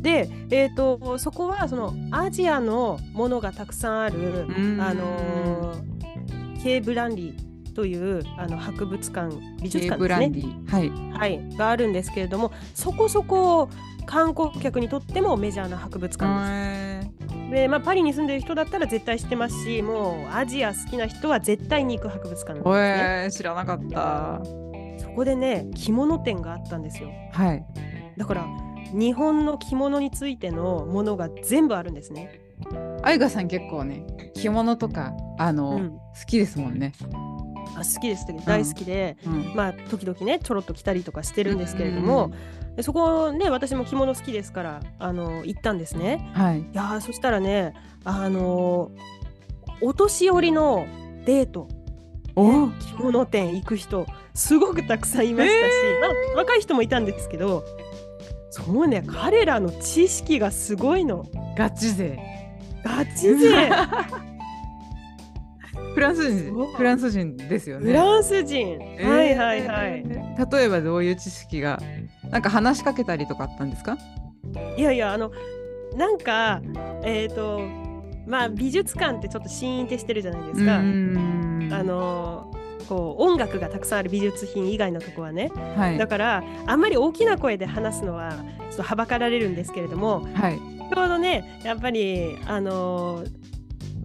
[0.00, 4.80] で、えー、とそこはそのアジアのものがたくさんある、うん。
[4.80, 5.90] あのー
[6.62, 7.49] ケーブランリー
[7.80, 10.54] というあの博物館美術館ですね。
[10.68, 10.90] はい。
[11.12, 13.70] はい、があるんですけれどもそこそこ
[14.04, 17.10] 観光客にとってもメジャーな博物館です。
[17.50, 23.38] えでまあ、パリに住んでる人だったら絶対知ってますしもうアジア好きな人は絶対に行く博物館なんですね。
[23.38, 24.42] 知らなかった。
[24.98, 27.08] そこでね着物店があったんですよ。
[27.32, 27.64] はい。
[28.18, 28.46] だから
[28.92, 32.40] 日本の着物についてのものが全部あるんですね。
[33.02, 34.04] 愛がさん結構ね
[34.34, 36.00] 着物とかあの、うん。
[36.20, 36.92] 好きですもんね、
[37.76, 39.52] あ好きです大好きで、うん。
[39.54, 42.32] まあ時々ねちょろっと着たりとかしてるんですけれども、
[42.76, 46.30] でそこね私も着物好きですからあの行ったんですね。
[46.34, 46.60] はい。
[46.60, 49.20] いやーそしたらねあのー
[49.82, 50.86] お年寄りの
[51.24, 51.66] デート、
[52.36, 52.66] お。
[52.66, 57.64] ね着物店行く人すごくたくさんいましたし、まあ、若い人もいたんですけど
[58.50, 61.26] そうね彼らの知識がすごいの。
[61.56, 62.18] ガチ勢。
[62.84, 63.70] ガチ勢
[65.94, 67.86] フランス人フランス人ですよね。
[67.86, 69.08] フランス人、えー。
[69.08, 70.04] はいはいはい。
[70.52, 71.80] 例えばどういう知識が
[72.30, 73.98] なんか話しかけたりとかあったんですか？
[74.76, 75.30] いやいやあの
[75.96, 76.60] なんか
[77.02, 77.60] えっ、と
[78.26, 80.76] まあ美術館ってちょっとシーンってしてるじゃないですか。
[80.76, 82.52] あの
[82.88, 85.50] こう音楽がたくさんある美術品以外のとこはね。
[85.76, 85.98] はい。
[85.98, 90.26] だからあんまり大きな声で話すのはちょっとはばかられるんですけれども。
[90.34, 90.58] はい。
[90.58, 93.39] ちょうどねやっぱりあのー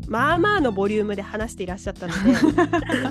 [0.07, 2.13] まあまあのボリュームで話していらっしゃったの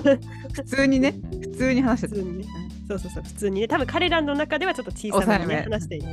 [0.03, 0.19] で。
[0.53, 1.15] 普通にね。
[1.41, 2.15] 普通に話してた。
[2.17, 2.45] 普通にね。
[2.89, 3.23] そうそうそう。
[3.25, 3.69] 普通にね。
[3.69, 6.07] 多分彼らの中ではちょっと小さめにね話している。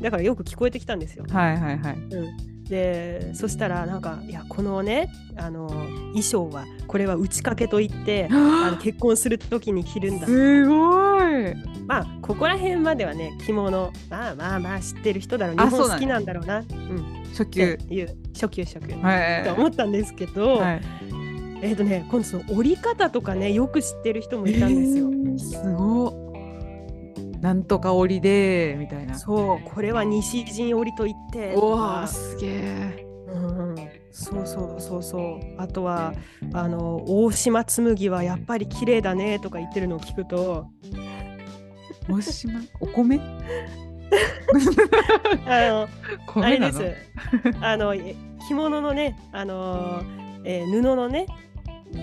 [0.00, 1.24] だからよく聞こえてきたんですよ。
[1.30, 10.26] はいはいはいでそしたらなんかいやこのねあの衣装はこれは打ち掛けといってあの結婚する時に着るんだ。
[10.26, 11.54] すごい。
[11.86, 15.56] まあここら辺まではね着物まあまあまあ知ってる人だろう。
[15.56, 16.60] 日本好きなんだろうな。
[16.60, 17.24] うん。
[17.28, 17.78] 初級。
[17.90, 19.44] いう初級初級、はい。
[19.44, 20.80] と思ったんですけど、はい。
[21.60, 25.06] えっ、とね今度その折り方とかねよく知ってる人もいたんですよ。
[25.06, 26.21] えーすごっ
[27.42, 29.18] なんとか折りでみたいな。
[29.18, 31.54] そうこれは西陣織といって。
[31.56, 33.06] おとかわすげえ。
[33.26, 33.36] う
[33.72, 33.76] ん、
[34.12, 35.40] そうそうそうそう。
[35.60, 36.14] あとは
[36.52, 40.66] あの大島紬はやっぱり綺麗だねとか言ってるのを聞くと。
[42.08, 42.60] 大島？
[42.78, 43.18] お米？
[45.46, 45.88] あ
[46.36, 46.94] のあれです。
[47.60, 48.14] あのえ
[48.48, 50.00] 着物のねあの、
[50.44, 51.26] えー布のね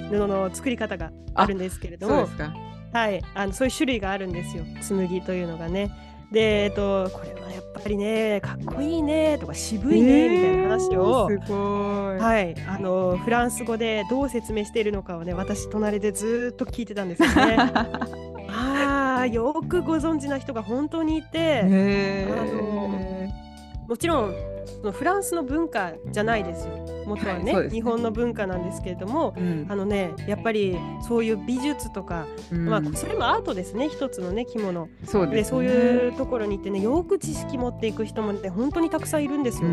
[0.09, 2.15] 布の作り方があるんですけれども。
[2.15, 2.53] そうですか
[2.91, 4.63] はい、あのそういう種類があるんですよ。
[4.81, 5.91] 紬というのがね。
[6.31, 12.19] で、えっと、これはやっぱりねかっこいいねとか渋いね、みたいな話をえーすごい。
[12.19, 17.57] はい、あのフランス語でどう説明しているのかをね私隣でずーっと聞いてたんですよね。
[18.51, 23.48] ああよくご存知な人が本当にいて、へあー
[23.89, 24.35] もちろん
[24.67, 26.73] そのフランスの文化じゃないですよ。
[27.07, 27.69] 元はね,、はいね。
[27.71, 29.65] 日本の文化なんですけれどもうん。
[29.67, 30.77] あのねやっぱり
[31.07, 32.69] そういう美術とか、うん。
[32.69, 34.87] まあそれもアートですね一つのね着物。
[35.01, 35.43] でそうですね。
[35.43, 39.71] そういうところに行ってねよく知識持っていく人もね本当にたくさんいるんですうよ。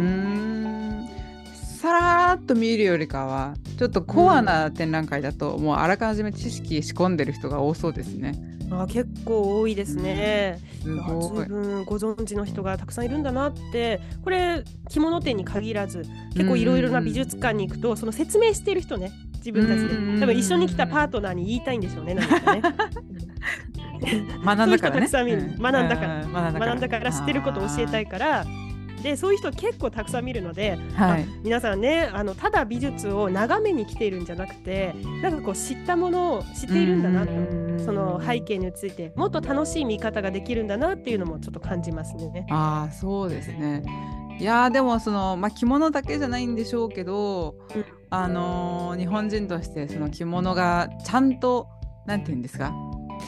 [1.77, 8.35] さらーっと見るよりかはちょっとコアな展覧会だと、もうあらかじめ知識仕込んでる人が多そうですね。
[8.71, 10.59] あ結構多いですね。
[10.83, 10.97] すい。
[10.97, 11.47] やごい
[11.85, 16.05] ご存知の人がたくさんいるんだなってこれ着物店に限らず
[16.35, 22.63] 結構いろいろな美術館に行くとその説明してる人ね自分たちうんで多分一緒に来たパートナーに言いたいんでしょうね何かね。
[24.45, 25.09] 学んだからね。
[25.09, 26.23] 学んだから。
[26.23, 26.33] うん。
[26.33, 26.67] 学んだから。
[26.67, 28.45] 学んだから知ってることを教えたいから
[29.03, 42.47] でそういう人結構たくさん見るので、はいあ皆さんねあのただ美術を眺めに来ているんじゃなくてなんかこう知ったものを知っているんだなとうんその背景についてもっと楽しい見方ができるんだなっていうのもちょっと感じますね。
[42.51, 43.83] ああそうですね。
[44.41, 51.69] いやーでもその、まあ、着物だけじゃないんでしょうけど、うんあのー日本人としてその着物がちゃんと
[52.07, 52.73] なんて言うんですか？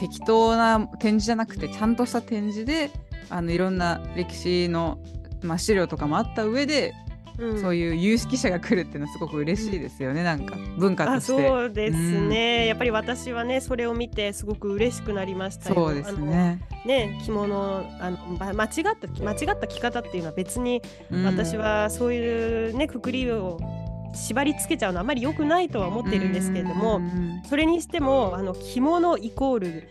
[0.01, 2.91] 適当な展示じゃなくてちゃんとした展示で
[3.31, 4.99] あのいろんな歴史の、
[5.43, 6.95] まあ、資料とかもあった上で、
[7.39, 7.61] うん。
[7.61, 11.49] そういう有識者が来るっていうのはすごく嬉しいですよねなんか文化あとして。
[11.49, 15.75] そうですね、やっぱり私はねそれを見てすごく嬉しくなりましたよ。
[15.75, 16.61] そうですね。
[16.85, 21.25] ね着物あのま間違った間違った着方っていうのは別にうん。
[21.25, 23.61] 私はそういうねくくりを
[24.15, 29.89] 縛り付けちゃうのはあまり良くないとは思ってるんですけれども、うんうんそれにしてもあの着物イコール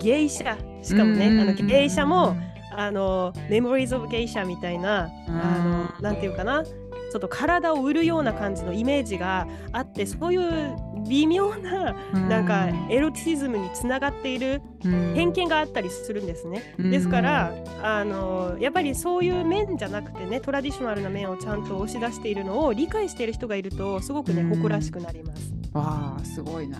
[0.00, 1.40] 芸者しかもね、うん。
[1.40, 2.36] あの芸者も
[2.78, 10.76] あのメモリーズ・オブ・ゲイシャみたいな、うんあのなんていうかなちょっと体を売るような感じのイメージがあってそういう
[11.08, 16.74] 微妙ななんかエロティズムにつながっているうん偏見があったりするんですね。
[16.78, 17.52] うんですから
[17.82, 25.52] あのやっぱりそういう面じゃなくてねトラディショナルな面をちゃんと押し出しているのを理解している人がいるとすごくねうん誇らしくなります。
[25.72, 26.78] わあすごいな。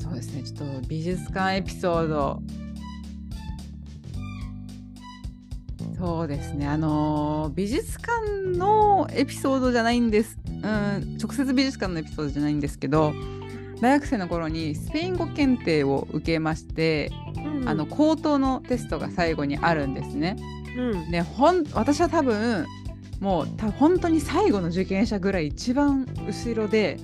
[0.00, 2.42] そうですねちょっと美術館エピソード
[6.00, 6.66] そうですね。
[6.66, 13.12] あのー美術館のエピソードじゃないんです、うん、直接美術館のエピソードじゃないんですけど
[13.80, 17.68] 大学生の頃にスペイン語検定を受けまして、うん。
[17.68, 20.36] あの口頭のテストが最後にあるんですね。
[20.76, 21.10] うん。
[21.10, 22.66] でほん私は多分
[23.20, 26.98] もうた本当に最後の受験者ぐらい一番後ろで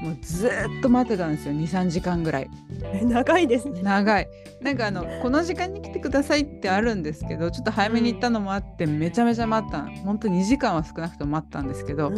[0.00, 1.54] もうずーっと待ってたんですよ。
[1.54, 2.50] 23時間ぐらい。
[2.82, 3.82] え長いですね。
[3.82, 4.28] 長い。
[4.60, 12.10] なんかあのこの時間に来てくださいってあるんですけどちょっと早めに行ったのもあってめちゃめちゃ待った本当に2時間は少なくとも待ったんですけど。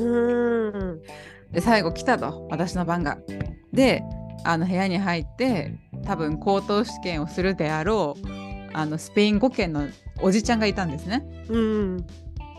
[1.52, 2.46] で最後来たと。
[2.50, 3.18] 私の番が。
[3.72, 4.02] で
[4.44, 5.74] あの部屋に入って
[6.04, 8.26] 多分口頭試験をするであろう
[8.72, 9.86] あのスペイン語圏の
[10.20, 11.26] おじちゃんがいたんですね。
[11.48, 12.06] うん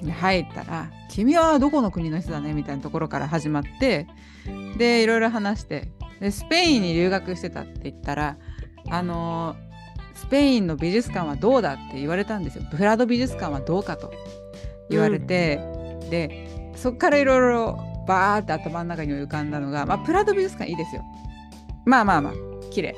[0.02, 4.08] に入ったら「君はどこの国の人だね」みたいなところから始まって
[4.78, 8.38] でいろいろ話してでスペインに留学してたって言ったら
[8.90, 9.68] あのー
[10.18, 11.74] スペインの美術館はどうだ？
[11.74, 12.64] って言われたんですよ。
[12.72, 13.98] プラド美術館はどうか？
[13.98, 14.12] と
[14.90, 15.58] 言われて、
[16.10, 21.04] でそっからいろいろバーって頭の中に浮かんだのが、まあ、プラド美術館いいですよ。
[21.86, 22.34] まあまあまあ
[22.72, 22.96] 綺麗。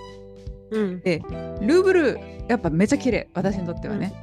[0.72, 1.02] うん。
[1.02, 1.22] で
[1.60, 3.28] ルーブルやっぱめちゃ綺麗。
[3.34, 4.14] 私にとってはね、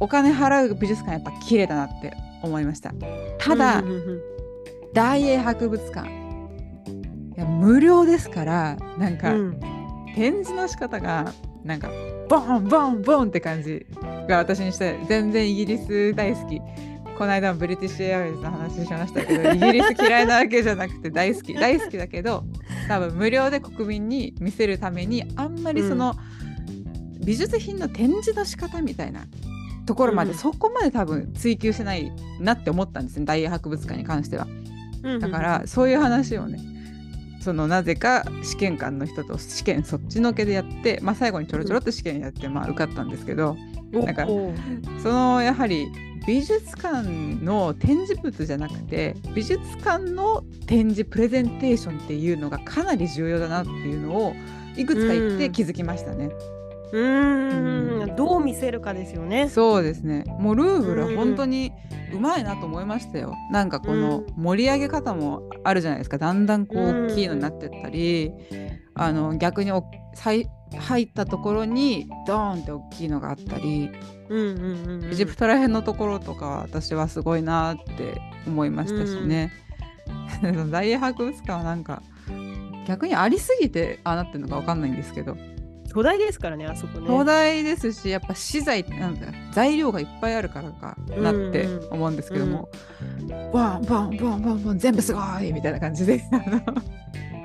[0.00, 2.92] お金払う美術館やっぱ綺麗だなって思いました。
[3.38, 4.20] ただ、うんうんうん
[4.92, 6.12] 大英博物館い
[7.36, 9.60] や無料ですからなんか、うん。
[10.16, 11.32] 展示の仕方が
[11.62, 11.88] なんか
[12.28, 13.86] ボンボンボンって感じ
[14.26, 16.60] が私にして全然イギリス大好き。
[17.16, 22.44] この間もブリティッシュエアウェイズの話しましたけど イギリス嫌いなわけじゃなくて大好き大好きだけど
[22.88, 26.14] 多分無料で国民に見せるためにあんまりその、
[27.22, 29.26] 美術品の展示の仕方みたいな
[29.86, 30.36] ところまで、うん。
[30.38, 34.46] そこまで多分追求してないなって思ったんですね大英博物館に関しては。
[35.02, 36.58] うんだからそういう話をね
[37.40, 43.56] そのなぜか試験官の人と試験そっちのけでやって、まあ、最後にちょろちょろっと試験やって、まあ、受かったんですけど
[43.92, 44.26] なんか
[45.02, 45.88] そのやはり
[46.26, 47.02] 美術館
[47.42, 54.34] の展示物じゃなくて美術館の展示プレゼンテーションっていうのがかなり重要だなっていうのを
[54.76, 56.26] いくつか言って気づきましたね。
[56.26, 56.59] う
[56.92, 59.48] どう見せるかですよね。
[59.48, 60.24] そうですね。
[60.38, 61.16] もうルーブルはうん。
[61.16, 61.72] 本当に
[62.12, 66.18] うまいなと思いましたよ、なんかこの盛り上げ方もあるじゃないですか。
[66.18, 68.32] だんだんこう大きいのになってったり、
[68.94, 73.90] あの逆に入ったところにドーンって大きいのがあったり、
[74.30, 79.52] エジプトら辺のところとかは私はすごいなって思いましたしね、
[80.70, 82.02] 大英博物館はなんか
[82.86, 85.36] 逆にありすぎてああなってるのかわかんないんですけど
[85.92, 87.06] 巨大ですからねあそこね。
[87.06, 92.68] 東大ですしやっぱ資材なんだ材料がいっぱいあるからかなって思うんですけども、
[93.52, 96.22] バンバンバンバンバン全部すごいみたいな感じで。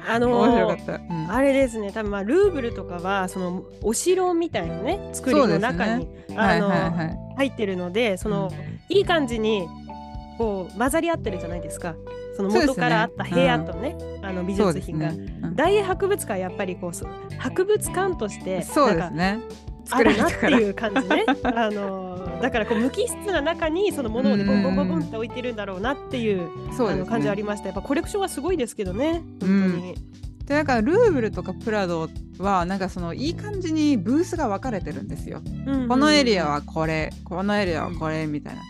[0.07, 0.93] あの面白かった。
[0.93, 1.31] うん。
[1.31, 1.91] あれですね。
[1.91, 8.51] 多分まあルーブルとかはそのお城みたいなね作りの中に、はいあの、はいはい入ってるのでその、
[8.87, 9.67] いい感じに
[10.37, 11.95] こう混ざり合ってるじゃないですか
[12.35, 15.39] その元からあった部屋とねあの美そうです術品が、ね。
[15.41, 19.39] うん大英博物館はやっぱりこうそう博物館としてそうですね。
[19.89, 20.45] あ作らるなって。
[20.47, 27.41] いう感じね あのだからこう無機質な中にそのものをねうんボンボンボンボンって置いてるんだろうなっていうそうですあの感じはあね。
[27.41, 29.95] りましたやっぱコレクションはすごいですけどね本当に、
[30.45, 32.09] でなんかルーブルとかプラド
[32.39, 35.41] はなんかそのいい感じにブースが分かれてるんですよ。
[35.65, 38.61] うんうんこのエリアはこれ、このエリアはこれみたいな。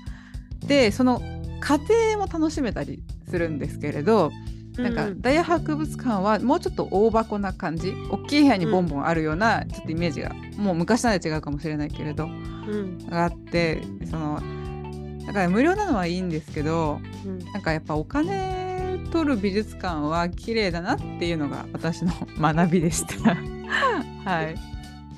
[0.68, 1.22] でその
[1.66, 4.32] 過程も楽しめたりするんですけれど、
[4.78, 12.98] なんかうん大英博物館はもうちょっと大箱な感じ大きい部屋にボンボンあるようなちょっとイメージが、もう昔なんで違うかもしれないけれどうん。
[13.08, 14.40] があってその
[15.26, 17.40] だから無料なのはいいんですけどうん。
[17.40, 23.34] なんかやっぱお金取る美術館は綺麗だなっていうのが私の 学びでした。
[24.30, 24.56] はい、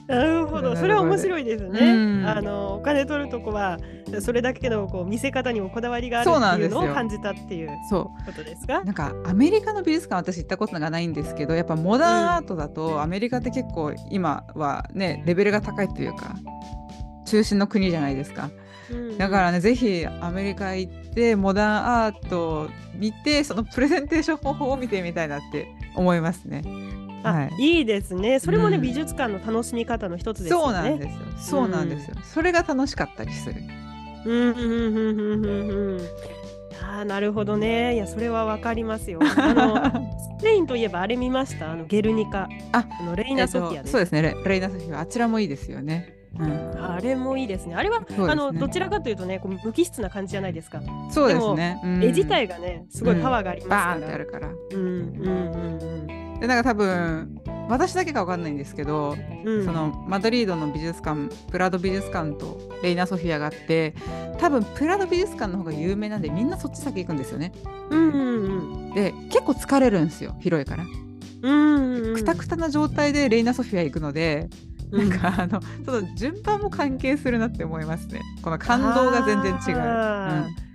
[0.08, 1.80] なるほど、それは面白いですね。
[1.82, 2.26] うん。
[2.26, 3.78] あのお金取るとこは
[4.22, 8.84] それだけのこう見せ方にもこだわりがあるっていうのを感じたっていうそうことですか？
[8.86, 16.36] なんかアメリカの美術館私行ったことがないんですけどやっぱモダンアートだとアメリカって結構今はねレベルが高いというか
[17.26, 18.49] 中心の国じゃないですか。
[18.89, 19.18] うん。
[19.18, 26.64] だからねぜひアメリカ行ってモダンアートを見てそのプレゼンテーション方法を見てみたいなって思いますね。
[27.24, 28.39] あ、はいい、いですね。
[28.39, 30.74] それもね、うん美術館の楽しみ方の一つですよね。
[30.74, 31.22] そうなんですよ。
[31.38, 32.15] そうなんですよ。
[32.24, 33.61] それが楽しかったりする。
[34.26, 36.01] うんうんうんうんうんうん。
[36.82, 37.95] あーなるほどね。
[37.95, 39.20] いやそれはわかりますよ。
[39.22, 39.91] あの
[40.39, 41.72] スペインといえばあれ見ました？
[41.72, 42.47] あのゲルニカ。
[42.72, 43.84] あのレイえっナソフィアです。
[43.86, 46.13] とそうですねレレイナソフィアあちらもいいですよね。
[46.39, 47.74] うん、あれもいいですね。
[47.76, 50.82] あれは、ねあのどちらかというとね、こう無機質な感じじゃないですか。
[51.09, 51.80] そうですね。
[51.84, 54.05] うん絵自体がね、すごいパワーがありますバーンから。
[54.05, 54.47] ってあるから。
[54.47, 59.65] うんうんうんでなんか多分私だけかわかんないんですけど、うんうん。
[59.65, 63.93] そのマドリードの美術館プラド美術館とレイナ・ソフィアがあって
[64.39, 67.51] 多分プラド美術館の方が有名なんでみんなそっち先行くんですよね。
[67.89, 70.85] うんうんうんで結構疲れるんですよ広いから。
[72.15, 74.49] くたくたな状態でレイナ・ソフィア行くので、
[74.91, 78.21] うんなんかあのちょっと順番も関係するなって思いますね。
[78.41, 80.66] この感動が全然違う。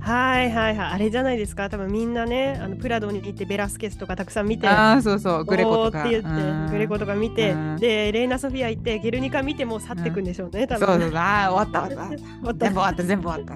[0.00, 0.92] はいはいはい。
[0.92, 1.70] あれじゃないですか。
[1.70, 5.44] 多分みんなねあのプラドに行ってベラスケスとかたくさん見てああそうそう。
[5.44, 6.00] グレコとか。
[6.00, 6.66] って言ってうん。
[6.70, 7.76] グレコとか見てうん。
[7.76, 10.86] でレイナ・ソフィア行ってゲルニカ見てもう去ってくんでしょうね多分。
[10.86, 11.16] そうそう。
[11.16, 12.18] ああ終わった終わった。
[12.44, 12.64] 終わった。
[12.64, 13.54] 全部終わった全部終わった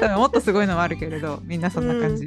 [0.00, 2.26] 多分もっとすごいのもあるけれどみんなそんな感じ、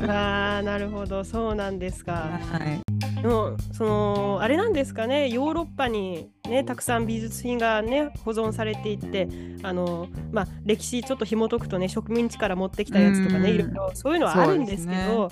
[0.00, 1.24] あーなるほど。
[1.24, 2.12] そうなんですか。
[2.12, 5.28] はいでもそのあれなんですかね。
[5.28, 9.28] ヨーロッパにねたくさん美術品がね保存されていって
[9.62, 13.54] あのまあ歴史ちょっと紐解くとね植民地から持ってきたやつとかねうん。
[13.56, 15.30] いろいろそういうのはあるんですけど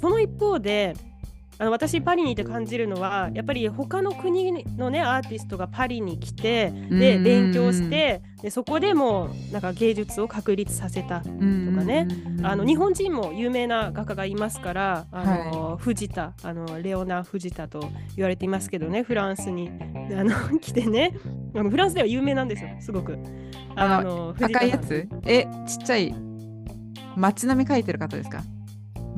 [0.00, 0.94] その一方で
[1.60, 7.24] あの私パリにいて感じるのはやっぱり他の国のねアーティストがパリに来てでうん。
[7.24, 11.42] 勉強してでそこでもなんか芸術を確立させたととか
[11.84, 12.06] ね。
[12.44, 17.80] あの日本人も有名な画家がいますから、あの藤田あのレオナ・藤田と
[18.14, 19.68] 言われていますけどねフランスに。
[20.16, 20.30] あの
[20.60, 21.16] 来てね。
[21.56, 23.18] あのフランスでは有名なんですよすごく。
[23.74, 25.08] あの赤いやつ？
[25.26, 26.14] えちっちゃい？
[27.16, 28.42] 街並み描いてる方ですか？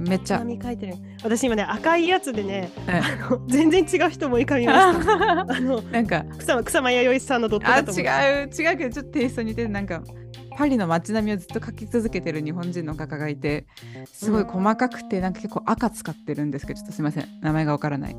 [0.01, 0.95] めっちゃ、紙書いてる。
[1.23, 5.41] 私今ね赤いやつでねはいあの全然違う人も浮かびました。
[5.55, 8.05] あのなんか草間草間彌生さんのドットあだと思う。
[8.05, 9.69] 違う違うけどちょっとテイスト似てる。
[9.69, 10.03] なんか
[10.57, 13.67] パリの街並みをずっと描き続けてる日本人の画家がいて
[14.13, 17.29] すごい細かくてなんか結構赤使ってるんですけどちょっとすいません。
[17.41, 18.17] 名前がわからない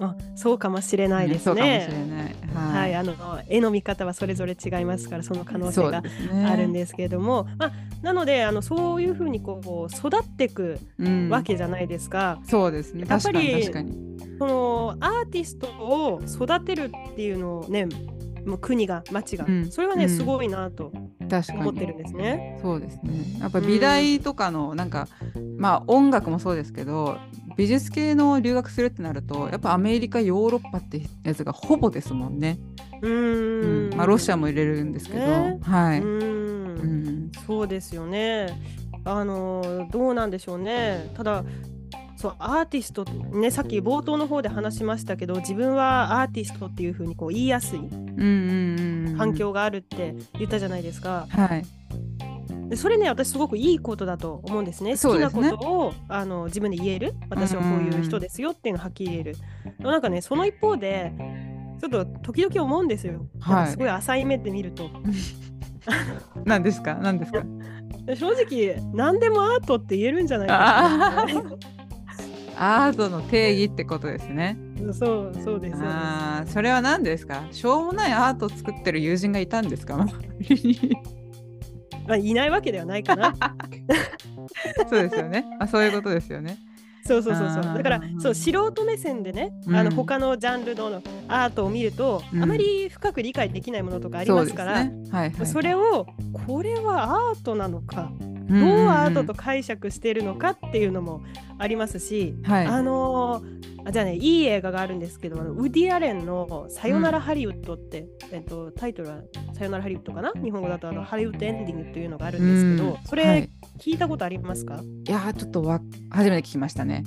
[0.00, 2.34] あそうかもしれないですね。
[2.54, 3.14] はい、あの
[3.48, 6.02] 絵の見方はそれぞれ違いますからその可能性が
[6.46, 7.72] あるんですけれども、まあ、
[8.02, 11.28] なのであのそういうふうにこう育っていくうん。
[11.28, 12.40] わけじゃないですか。
[12.44, 13.00] そうですね。
[13.00, 14.18] やっぱ確かにり確かに。
[14.38, 17.86] そのアーティストを育てるっていうのをね
[18.48, 19.70] もう国が町が、うん。
[19.70, 20.10] それはね、うん。
[20.10, 20.90] すごいなと
[21.54, 22.58] 思ってるんですね。
[22.62, 23.38] そうですね。
[23.40, 25.08] やっぱ美大とかのなんか、
[25.58, 27.18] まあ音楽もそうですけど
[27.56, 32.58] 美術系の留学するってなるとやっぱアメリカヨーロッパってやつがほぼですもんね、
[33.02, 33.96] うーん。
[33.96, 35.58] まあロシアも入れるんですけど、ね。
[35.62, 37.30] はい、うん。
[37.46, 38.58] そうですよね。
[39.04, 41.10] あのどうなんでしょうね。
[41.14, 41.44] ただ
[42.20, 47.78] そうアーティストねさっき冒頭の方で話しましたけど自分はアーティストっていう風にこう言いやすい
[49.16, 51.26] 環境があるって言ったじゃないですか。
[51.30, 51.64] はい
[52.68, 54.90] でそれね私すごくいいことだと思うんですね。
[54.98, 59.36] 好きなことをあの自分で言える私はこういう人ですよっていうのをはっきり言える。
[59.78, 61.12] でもなんかねその一方で
[61.80, 63.24] ちょっと時々思うんですよ。
[63.40, 64.90] はいすごい浅い目で見ると。
[66.44, 66.96] 何ですか？
[67.00, 67.42] 何ですか？
[68.16, 71.26] 正直何でもアートって言えるんじゃないかな。
[72.58, 74.58] アートの定義ってことですね。
[74.92, 75.76] そうそうです。
[75.82, 77.44] ああ、それは何ですか？
[77.52, 79.96] しょうもないアートを作ってる友人がいたんですか？
[82.06, 83.34] まあ、いないわけではないかな。
[84.88, 85.44] そうですよね。
[85.60, 86.58] あそういうことですよね。
[87.08, 87.62] そうそうそうそう。
[87.74, 94.92] だからそう素人目線でね、うんあの他のジャンルのアートを見ると、うんあまり深く理解できないものとかありますから、ね。
[95.10, 95.46] はいはい。
[95.46, 96.06] それを
[96.46, 101.22] これはアートなのか、どどうアートと解釈しているのかっていうのも
[101.58, 102.66] ありますし、はい。
[102.66, 109.18] あのーあじゃあねいい映画があるんですけどあのウディ・アレンの「さよならハリウッド」って、えっと、タイトルは
[109.54, 110.32] 「さよならハリウッド」かな？
[110.42, 113.48] 日本語だとあのハリウッドエンディングっていうのがあるんですけど、うんそれ、はい
[113.78, 114.82] 聞いたことありますか？
[115.06, 115.80] いやーちょっとわ
[116.10, 116.97] 初めて聞きましたね。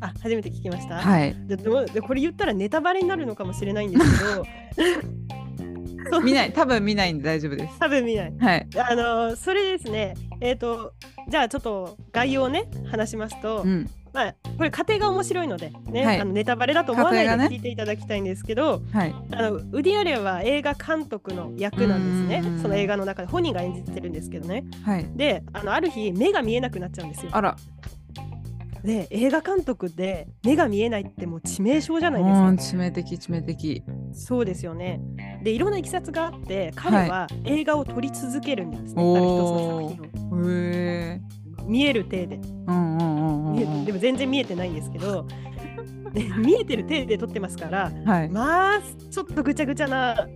[0.00, 1.36] あ初めて聞きました、はい。
[1.46, 4.24] ででこれ言ったらネタバレになるのかもしれないんですけ
[6.10, 7.78] ど見ない多分見ないんで大丈夫です。
[7.78, 8.68] 多分見ないはい。
[8.76, 10.92] あのそれですねえっ、と
[11.28, 13.88] じゃあちょっと概要をね話しますと、うん。
[14.12, 19.14] まあこれ家庭が面白いのでね、はいあのネタバレだと思わないで聞いていただきたいんですけど、はい。
[19.30, 25.06] あのウディ・アレンは映画監督の役なんですうんねその映画の中で本人が演じてるんですけどねはい。
[25.14, 27.56] であのある日目が見えなくなっちゃうんですよあら。
[28.84, 33.82] で映画監督で目が見えないってもう致命傷じゃないですかうん致命的致命的。
[34.12, 35.00] そうですよね。
[35.44, 40.50] でいろんないきさつがあって彼は映画を撮り続けるんですね、ある一つの作品を。
[40.50, 41.20] へえ。
[41.64, 43.84] 見える体で、うんうんうん。
[43.84, 45.26] でも全然見えてないんですけど、
[46.12, 48.28] で見えてる体で撮ってますからはい。
[48.30, 48.80] まあ
[49.10, 50.26] ちょっとぐちゃぐちゃな、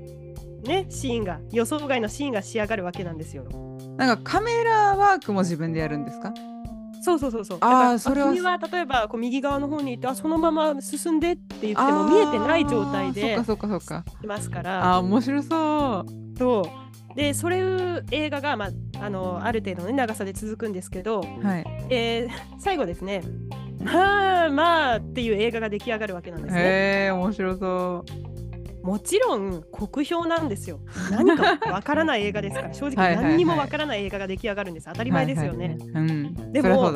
[0.64, 3.44] ね、シーンが予想外のシーンが仕上がるわけなんですよ。
[3.97, 6.32] なんかカメラワークも自分でやるんですか？
[7.07, 7.59] そうそうそうそう。
[7.61, 14.04] あそれは君は例えばこう右側の方にいてあそのまま進んでって言っても見えてない状態でそっかそっかそっか。
[14.24, 14.96] いますから。
[14.96, 16.38] あー面白そう。
[16.38, 16.62] そ
[17.12, 17.62] うでそうい
[17.98, 18.68] う映画が、まあ、
[19.00, 21.86] あのある程度の、ね、長さで続くんですけど、はい。
[21.90, 23.22] えー最後ですね
[23.80, 26.61] まあまあっていう映画が出来上がるわけなんですね。
[26.61, 28.04] へえ面白そ
[28.87, 30.78] もちろん酷評なんですよ。
[31.11, 35.05] 何かわからない映画ですから 正直何にもわからない映画が出来上がるんです当たう。
[35.05, 35.76] り前ですよね。
[35.93, 36.53] はいはいはいうん。
[36.53, 36.93] でも。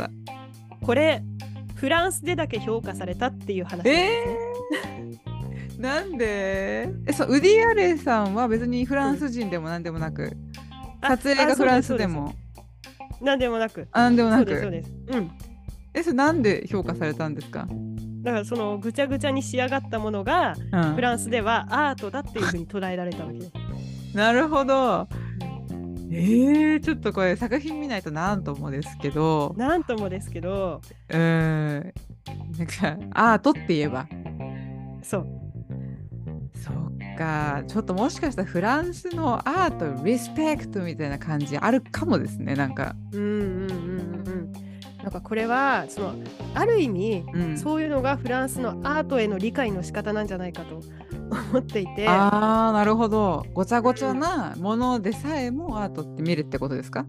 [0.83, 1.23] これ
[1.75, 4.39] フランスでだけ評価されたっていう話なんですね。
[4.97, 6.89] えー、なんで？
[7.07, 10.31] えそうウディ・アレンさんは別にフランス人でもなんでもなく、
[11.01, 12.33] あ撮影があフランスでも
[13.21, 13.89] そうでもなく。
[13.93, 14.93] あなんでもなそうですそうくです。
[15.09, 15.31] うん。
[15.93, 17.67] えそれなんで評価されたんですか、
[18.23, 20.95] だからそのぐちゃぐちゃに仕上がったものがうん。
[20.95, 23.53] フランスではアートだっていうふうに捉えられたわけです。
[24.15, 25.09] なるほど。
[26.13, 29.55] えー、ちょっとこれ作品見ないとなんともですけど。
[29.57, 31.95] なんともですけど、うーん。
[32.59, 34.09] なんかアートって言えば。
[35.03, 35.27] そう。
[36.57, 37.63] そっか。
[37.69, 42.97] ちょっともしかしたらフランスのアートリスペクトみたいな感じあるかもですねなんか。
[43.13, 44.40] うんうんうんうんうん。
[45.03, 46.15] なんかこれはその
[46.55, 47.59] ある意味、うん。
[47.59, 50.83] そういうのがフランスのアートへの理解の仕方なんじゃないかと
[51.53, 53.45] 思っていて、あーなるほど。
[53.55, 57.07] ごちゃごちゃなものでさえもアートって見るってことですか、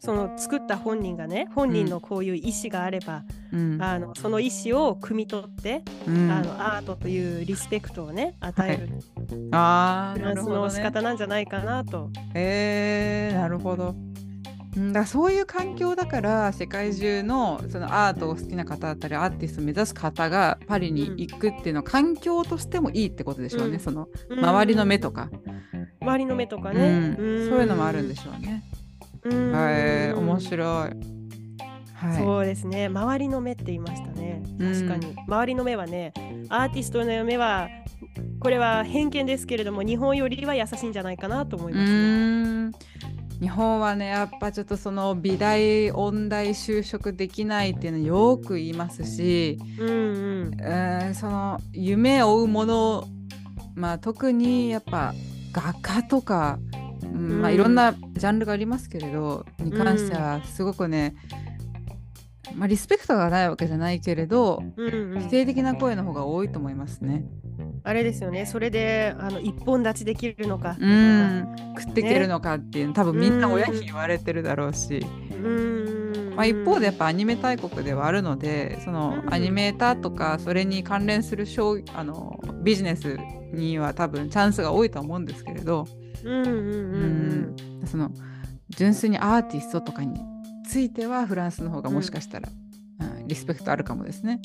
[0.00, 3.82] その作った本人がね本人のこういう意思があれば、うん。
[3.82, 8.88] あのその意思を汲み取って、うん、あのアートというリスペクトをね与える、
[9.52, 12.10] あーフランスの仕方なんじゃないかなと。
[12.34, 13.94] えー、なるほど。
[14.78, 23.80] うんだそういう環境だから世界中のそのアートを好きな方だったりアーティストを目指す方がパリに行くっていうのは環境としてもいいってことでしょうね、うん。
[23.80, 25.28] その周りの目とか、
[26.00, 27.16] 周りの目とかうね、ん。
[27.16, 28.62] そういうのもあるんでしょうね。
[29.24, 29.52] うん。
[29.52, 31.18] はい面白い。
[31.94, 32.86] はい、そうですね。
[32.86, 34.40] 周りの目って言いましたね。
[34.58, 36.12] 確かに、周りの目はね
[36.48, 37.68] アーティストの目は
[38.40, 42.47] これは偏見ですけれども日本よりは優しいんじゃないかなと思いうます、ね
[43.40, 50.54] 日本はねやっぱちょっとその美大音大就職できないっていうのよく言いますし、うんうん。
[50.54, 53.08] うーんその夢を追うもの
[53.74, 55.14] まあ特にやっぱ
[55.52, 56.58] 画家とか、
[57.02, 57.54] うんまあ、うん。
[57.54, 61.14] いろんなジャンルがありますけれど、に関してはすごくね、
[62.54, 65.20] まあ、リスペクトがないわけじゃないけれどうんうん。
[65.20, 67.24] 否定的な声の方が多いと思いますね。
[67.84, 68.46] あれですよね。
[68.46, 70.76] それであの一本立ちできるのか。
[70.78, 71.56] うん。
[71.78, 76.34] 食っていけるのかっていうの、多分みんな親に言われてるだろうし、うん。
[76.36, 79.34] まあ、一方でやっぱアニメ大国ではあるのでそのうん。
[79.34, 83.16] アニメーターとかそれに関連する商あのビジネス
[83.52, 85.86] には多分チャンスが多いとは思うんですけれど、
[87.84, 88.10] その
[88.70, 90.20] 純粋にアーティストとかに
[90.68, 92.58] ついてはフランスの方がもしかしたら、うん
[93.28, 94.40] リスペクトあるかもですね。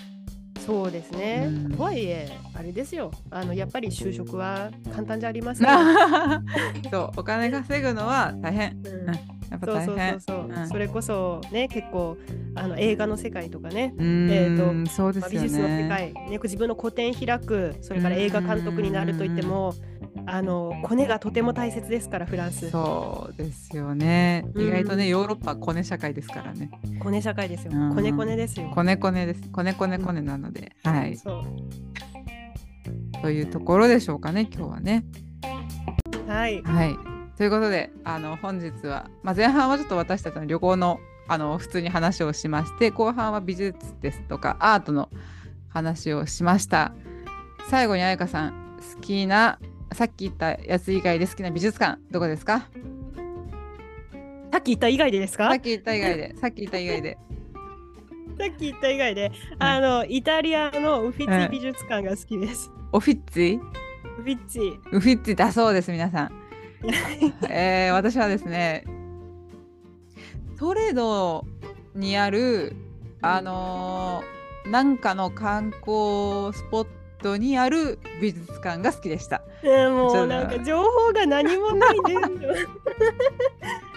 [0.66, 1.72] そうですね、うん。
[1.72, 3.12] とはいえあれですよ。
[3.32, 5.68] あのやっぱり就職は簡単じゃありません、
[6.92, 8.78] そうお金稼ぐのは大変。
[8.84, 9.34] うん。
[9.50, 10.20] やっぱそうそうそう。
[10.20, 10.68] そう、うん。
[10.68, 12.18] それこそね結構
[12.56, 15.90] あの映画の世界とかね、えーまあ、そうですよ美術の世ね。
[15.90, 19.93] 界、ね、自分の個展開くそれから映画監督になるといっても、あ
[20.26, 24.46] あのコネがとても大切ですからフランスそうですよね。
[24.54, 26.72] うん意外とね、ヨーロッパはコネ社会ですからね。
[27.02, 29.50] コネ社会ですようんコネコネですよコネコネです。
[29.50, 31.16] コネコネコネなので、はい。
[31.18, 31.44] そう
[33.22, 35.06] というところでしょうかね、今日はね。
[36.28, 36.96] はいはい。
[37.38, 45.10] ということで、あの本日は、まあ、前半はちょっと私たちの旅行のあの普通に話をしまして、後半は美術ですとかアートの
[45.70, 46.94] 話をしました。
[47.70, 49.58] 最後に彩香さん、好きな、
[49.94, 52.68] さっき言ったやつ以外で好きな美術館、どこですか？
[54.52, 55.50] さっき言った以外でですか？
[55.50, 57.18] さっき言った以外で、さっき言った以外で。
[58.40, 62.72] さっき言った以外で、あのイタリアのウフィッツィ美術館が好きです。
[62.92, 63.40] オフィッツ？
[63.40, 64.80] ィウフィッツィ。
[64.92, 66.32] ウフィッツィだそうです、皆さん。
[67.50, 68.84] えー私はですね、
[70.58, 71.46] トレド
[71.96, 72.76] にある、
[73.22, 76.88] あのーなんかの観光スポッ
[77.24, 79.42] トにある美術館が好きでした。
[79.64, 82.70] えーもうなんか情報が何もないんですよ。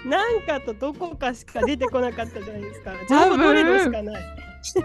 [0.08, 2.92] なんかとどこかしか出てこなかったじゃないですか。
[3.10, 4.22] 情報どれどしかない。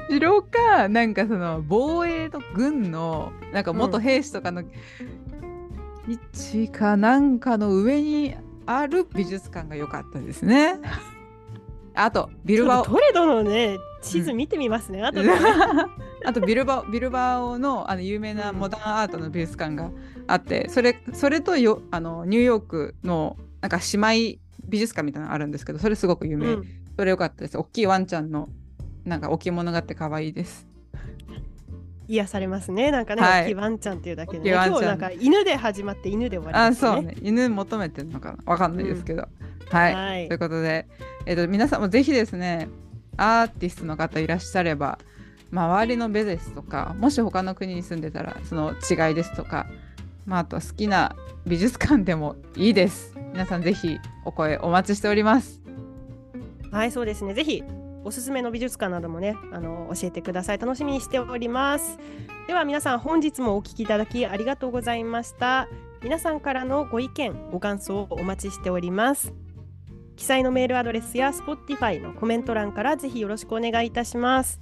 [0.09, 4.69] 城か、なんかその防衛と軍の、なんか元兵士とかの基
[6.33, 8.35] 地かなんかの上に
[8.65, 10.79] ある美術館が良かったですね。
[11.95, 12.85] あと、ビルバオ。
[12.85, 15.01] トレドのね地図見てみますね。
[15.03, 15.35] あとでね。
[16.25, 19.89] あとビルバオビルバオのあの有名なモダンアートの美術館が
[20.27, 26.65] あってそれそれとよあのニューヨークのなんか姉妹美術館みたいなのあるんですけどそれすごく有名、うん。
[26.95, 27.57] それ良かったです。
[27.57, 28.49] 大きいワンちゃんの
[29.05, 30.67] なんか置物があって可愛いです。
[32.07, 32.91] 癒されますね。
[32.91, 33.43] なんかね、はい。
[33.43, 36.91] 大きいワンちゃんっていうだけで、ね、今日なんか犬で始まって犬で終わりあますね。
[36.91, 37.15] そうね。
[37.21, 38.37] 犬求めてるのかな。
[38.45, 39.27] わかんないですけど、
[39.69, 40.27] はい、はい。
[40.27, 40.87] ということで、
[41.25, 42.67] えっと皆さんもぜひですね
[43.18, 44.99] アーティストの方いらっしゃれば
[45.51, 49.68] 周りのベゼスとかもし他の国に住んでたらその違いですとか、
[50.26, 55.62] まあ、あとは好きな美術館でもいいです皆さんぜひお声お待ちしております
[56.72, 57.34] はい、そうですね。
[57.34, 57.64] ぜひ
[58.03, 60.57] おすすめの美術館などもね、あの教えてください。
[60.57, 61.99] 楽しみにしております。
[62.47, 65.68] では皆さん本日もお聞きいただきありがとうございました。
[66.01, 69.34] 皆さんからのご意見、ご感想をお待ちしております。
[70.16, 74.59] 記載のメールアドレスや Spotify のコメント欄からぜひよろしくお願いいたします。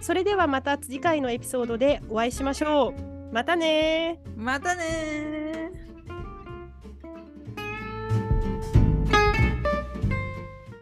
[0.00, 3.34] それではまた次回のエピソードでお会いしましょう。
[3.34, 4.40] またねー。
[4.40, 5.65] またねー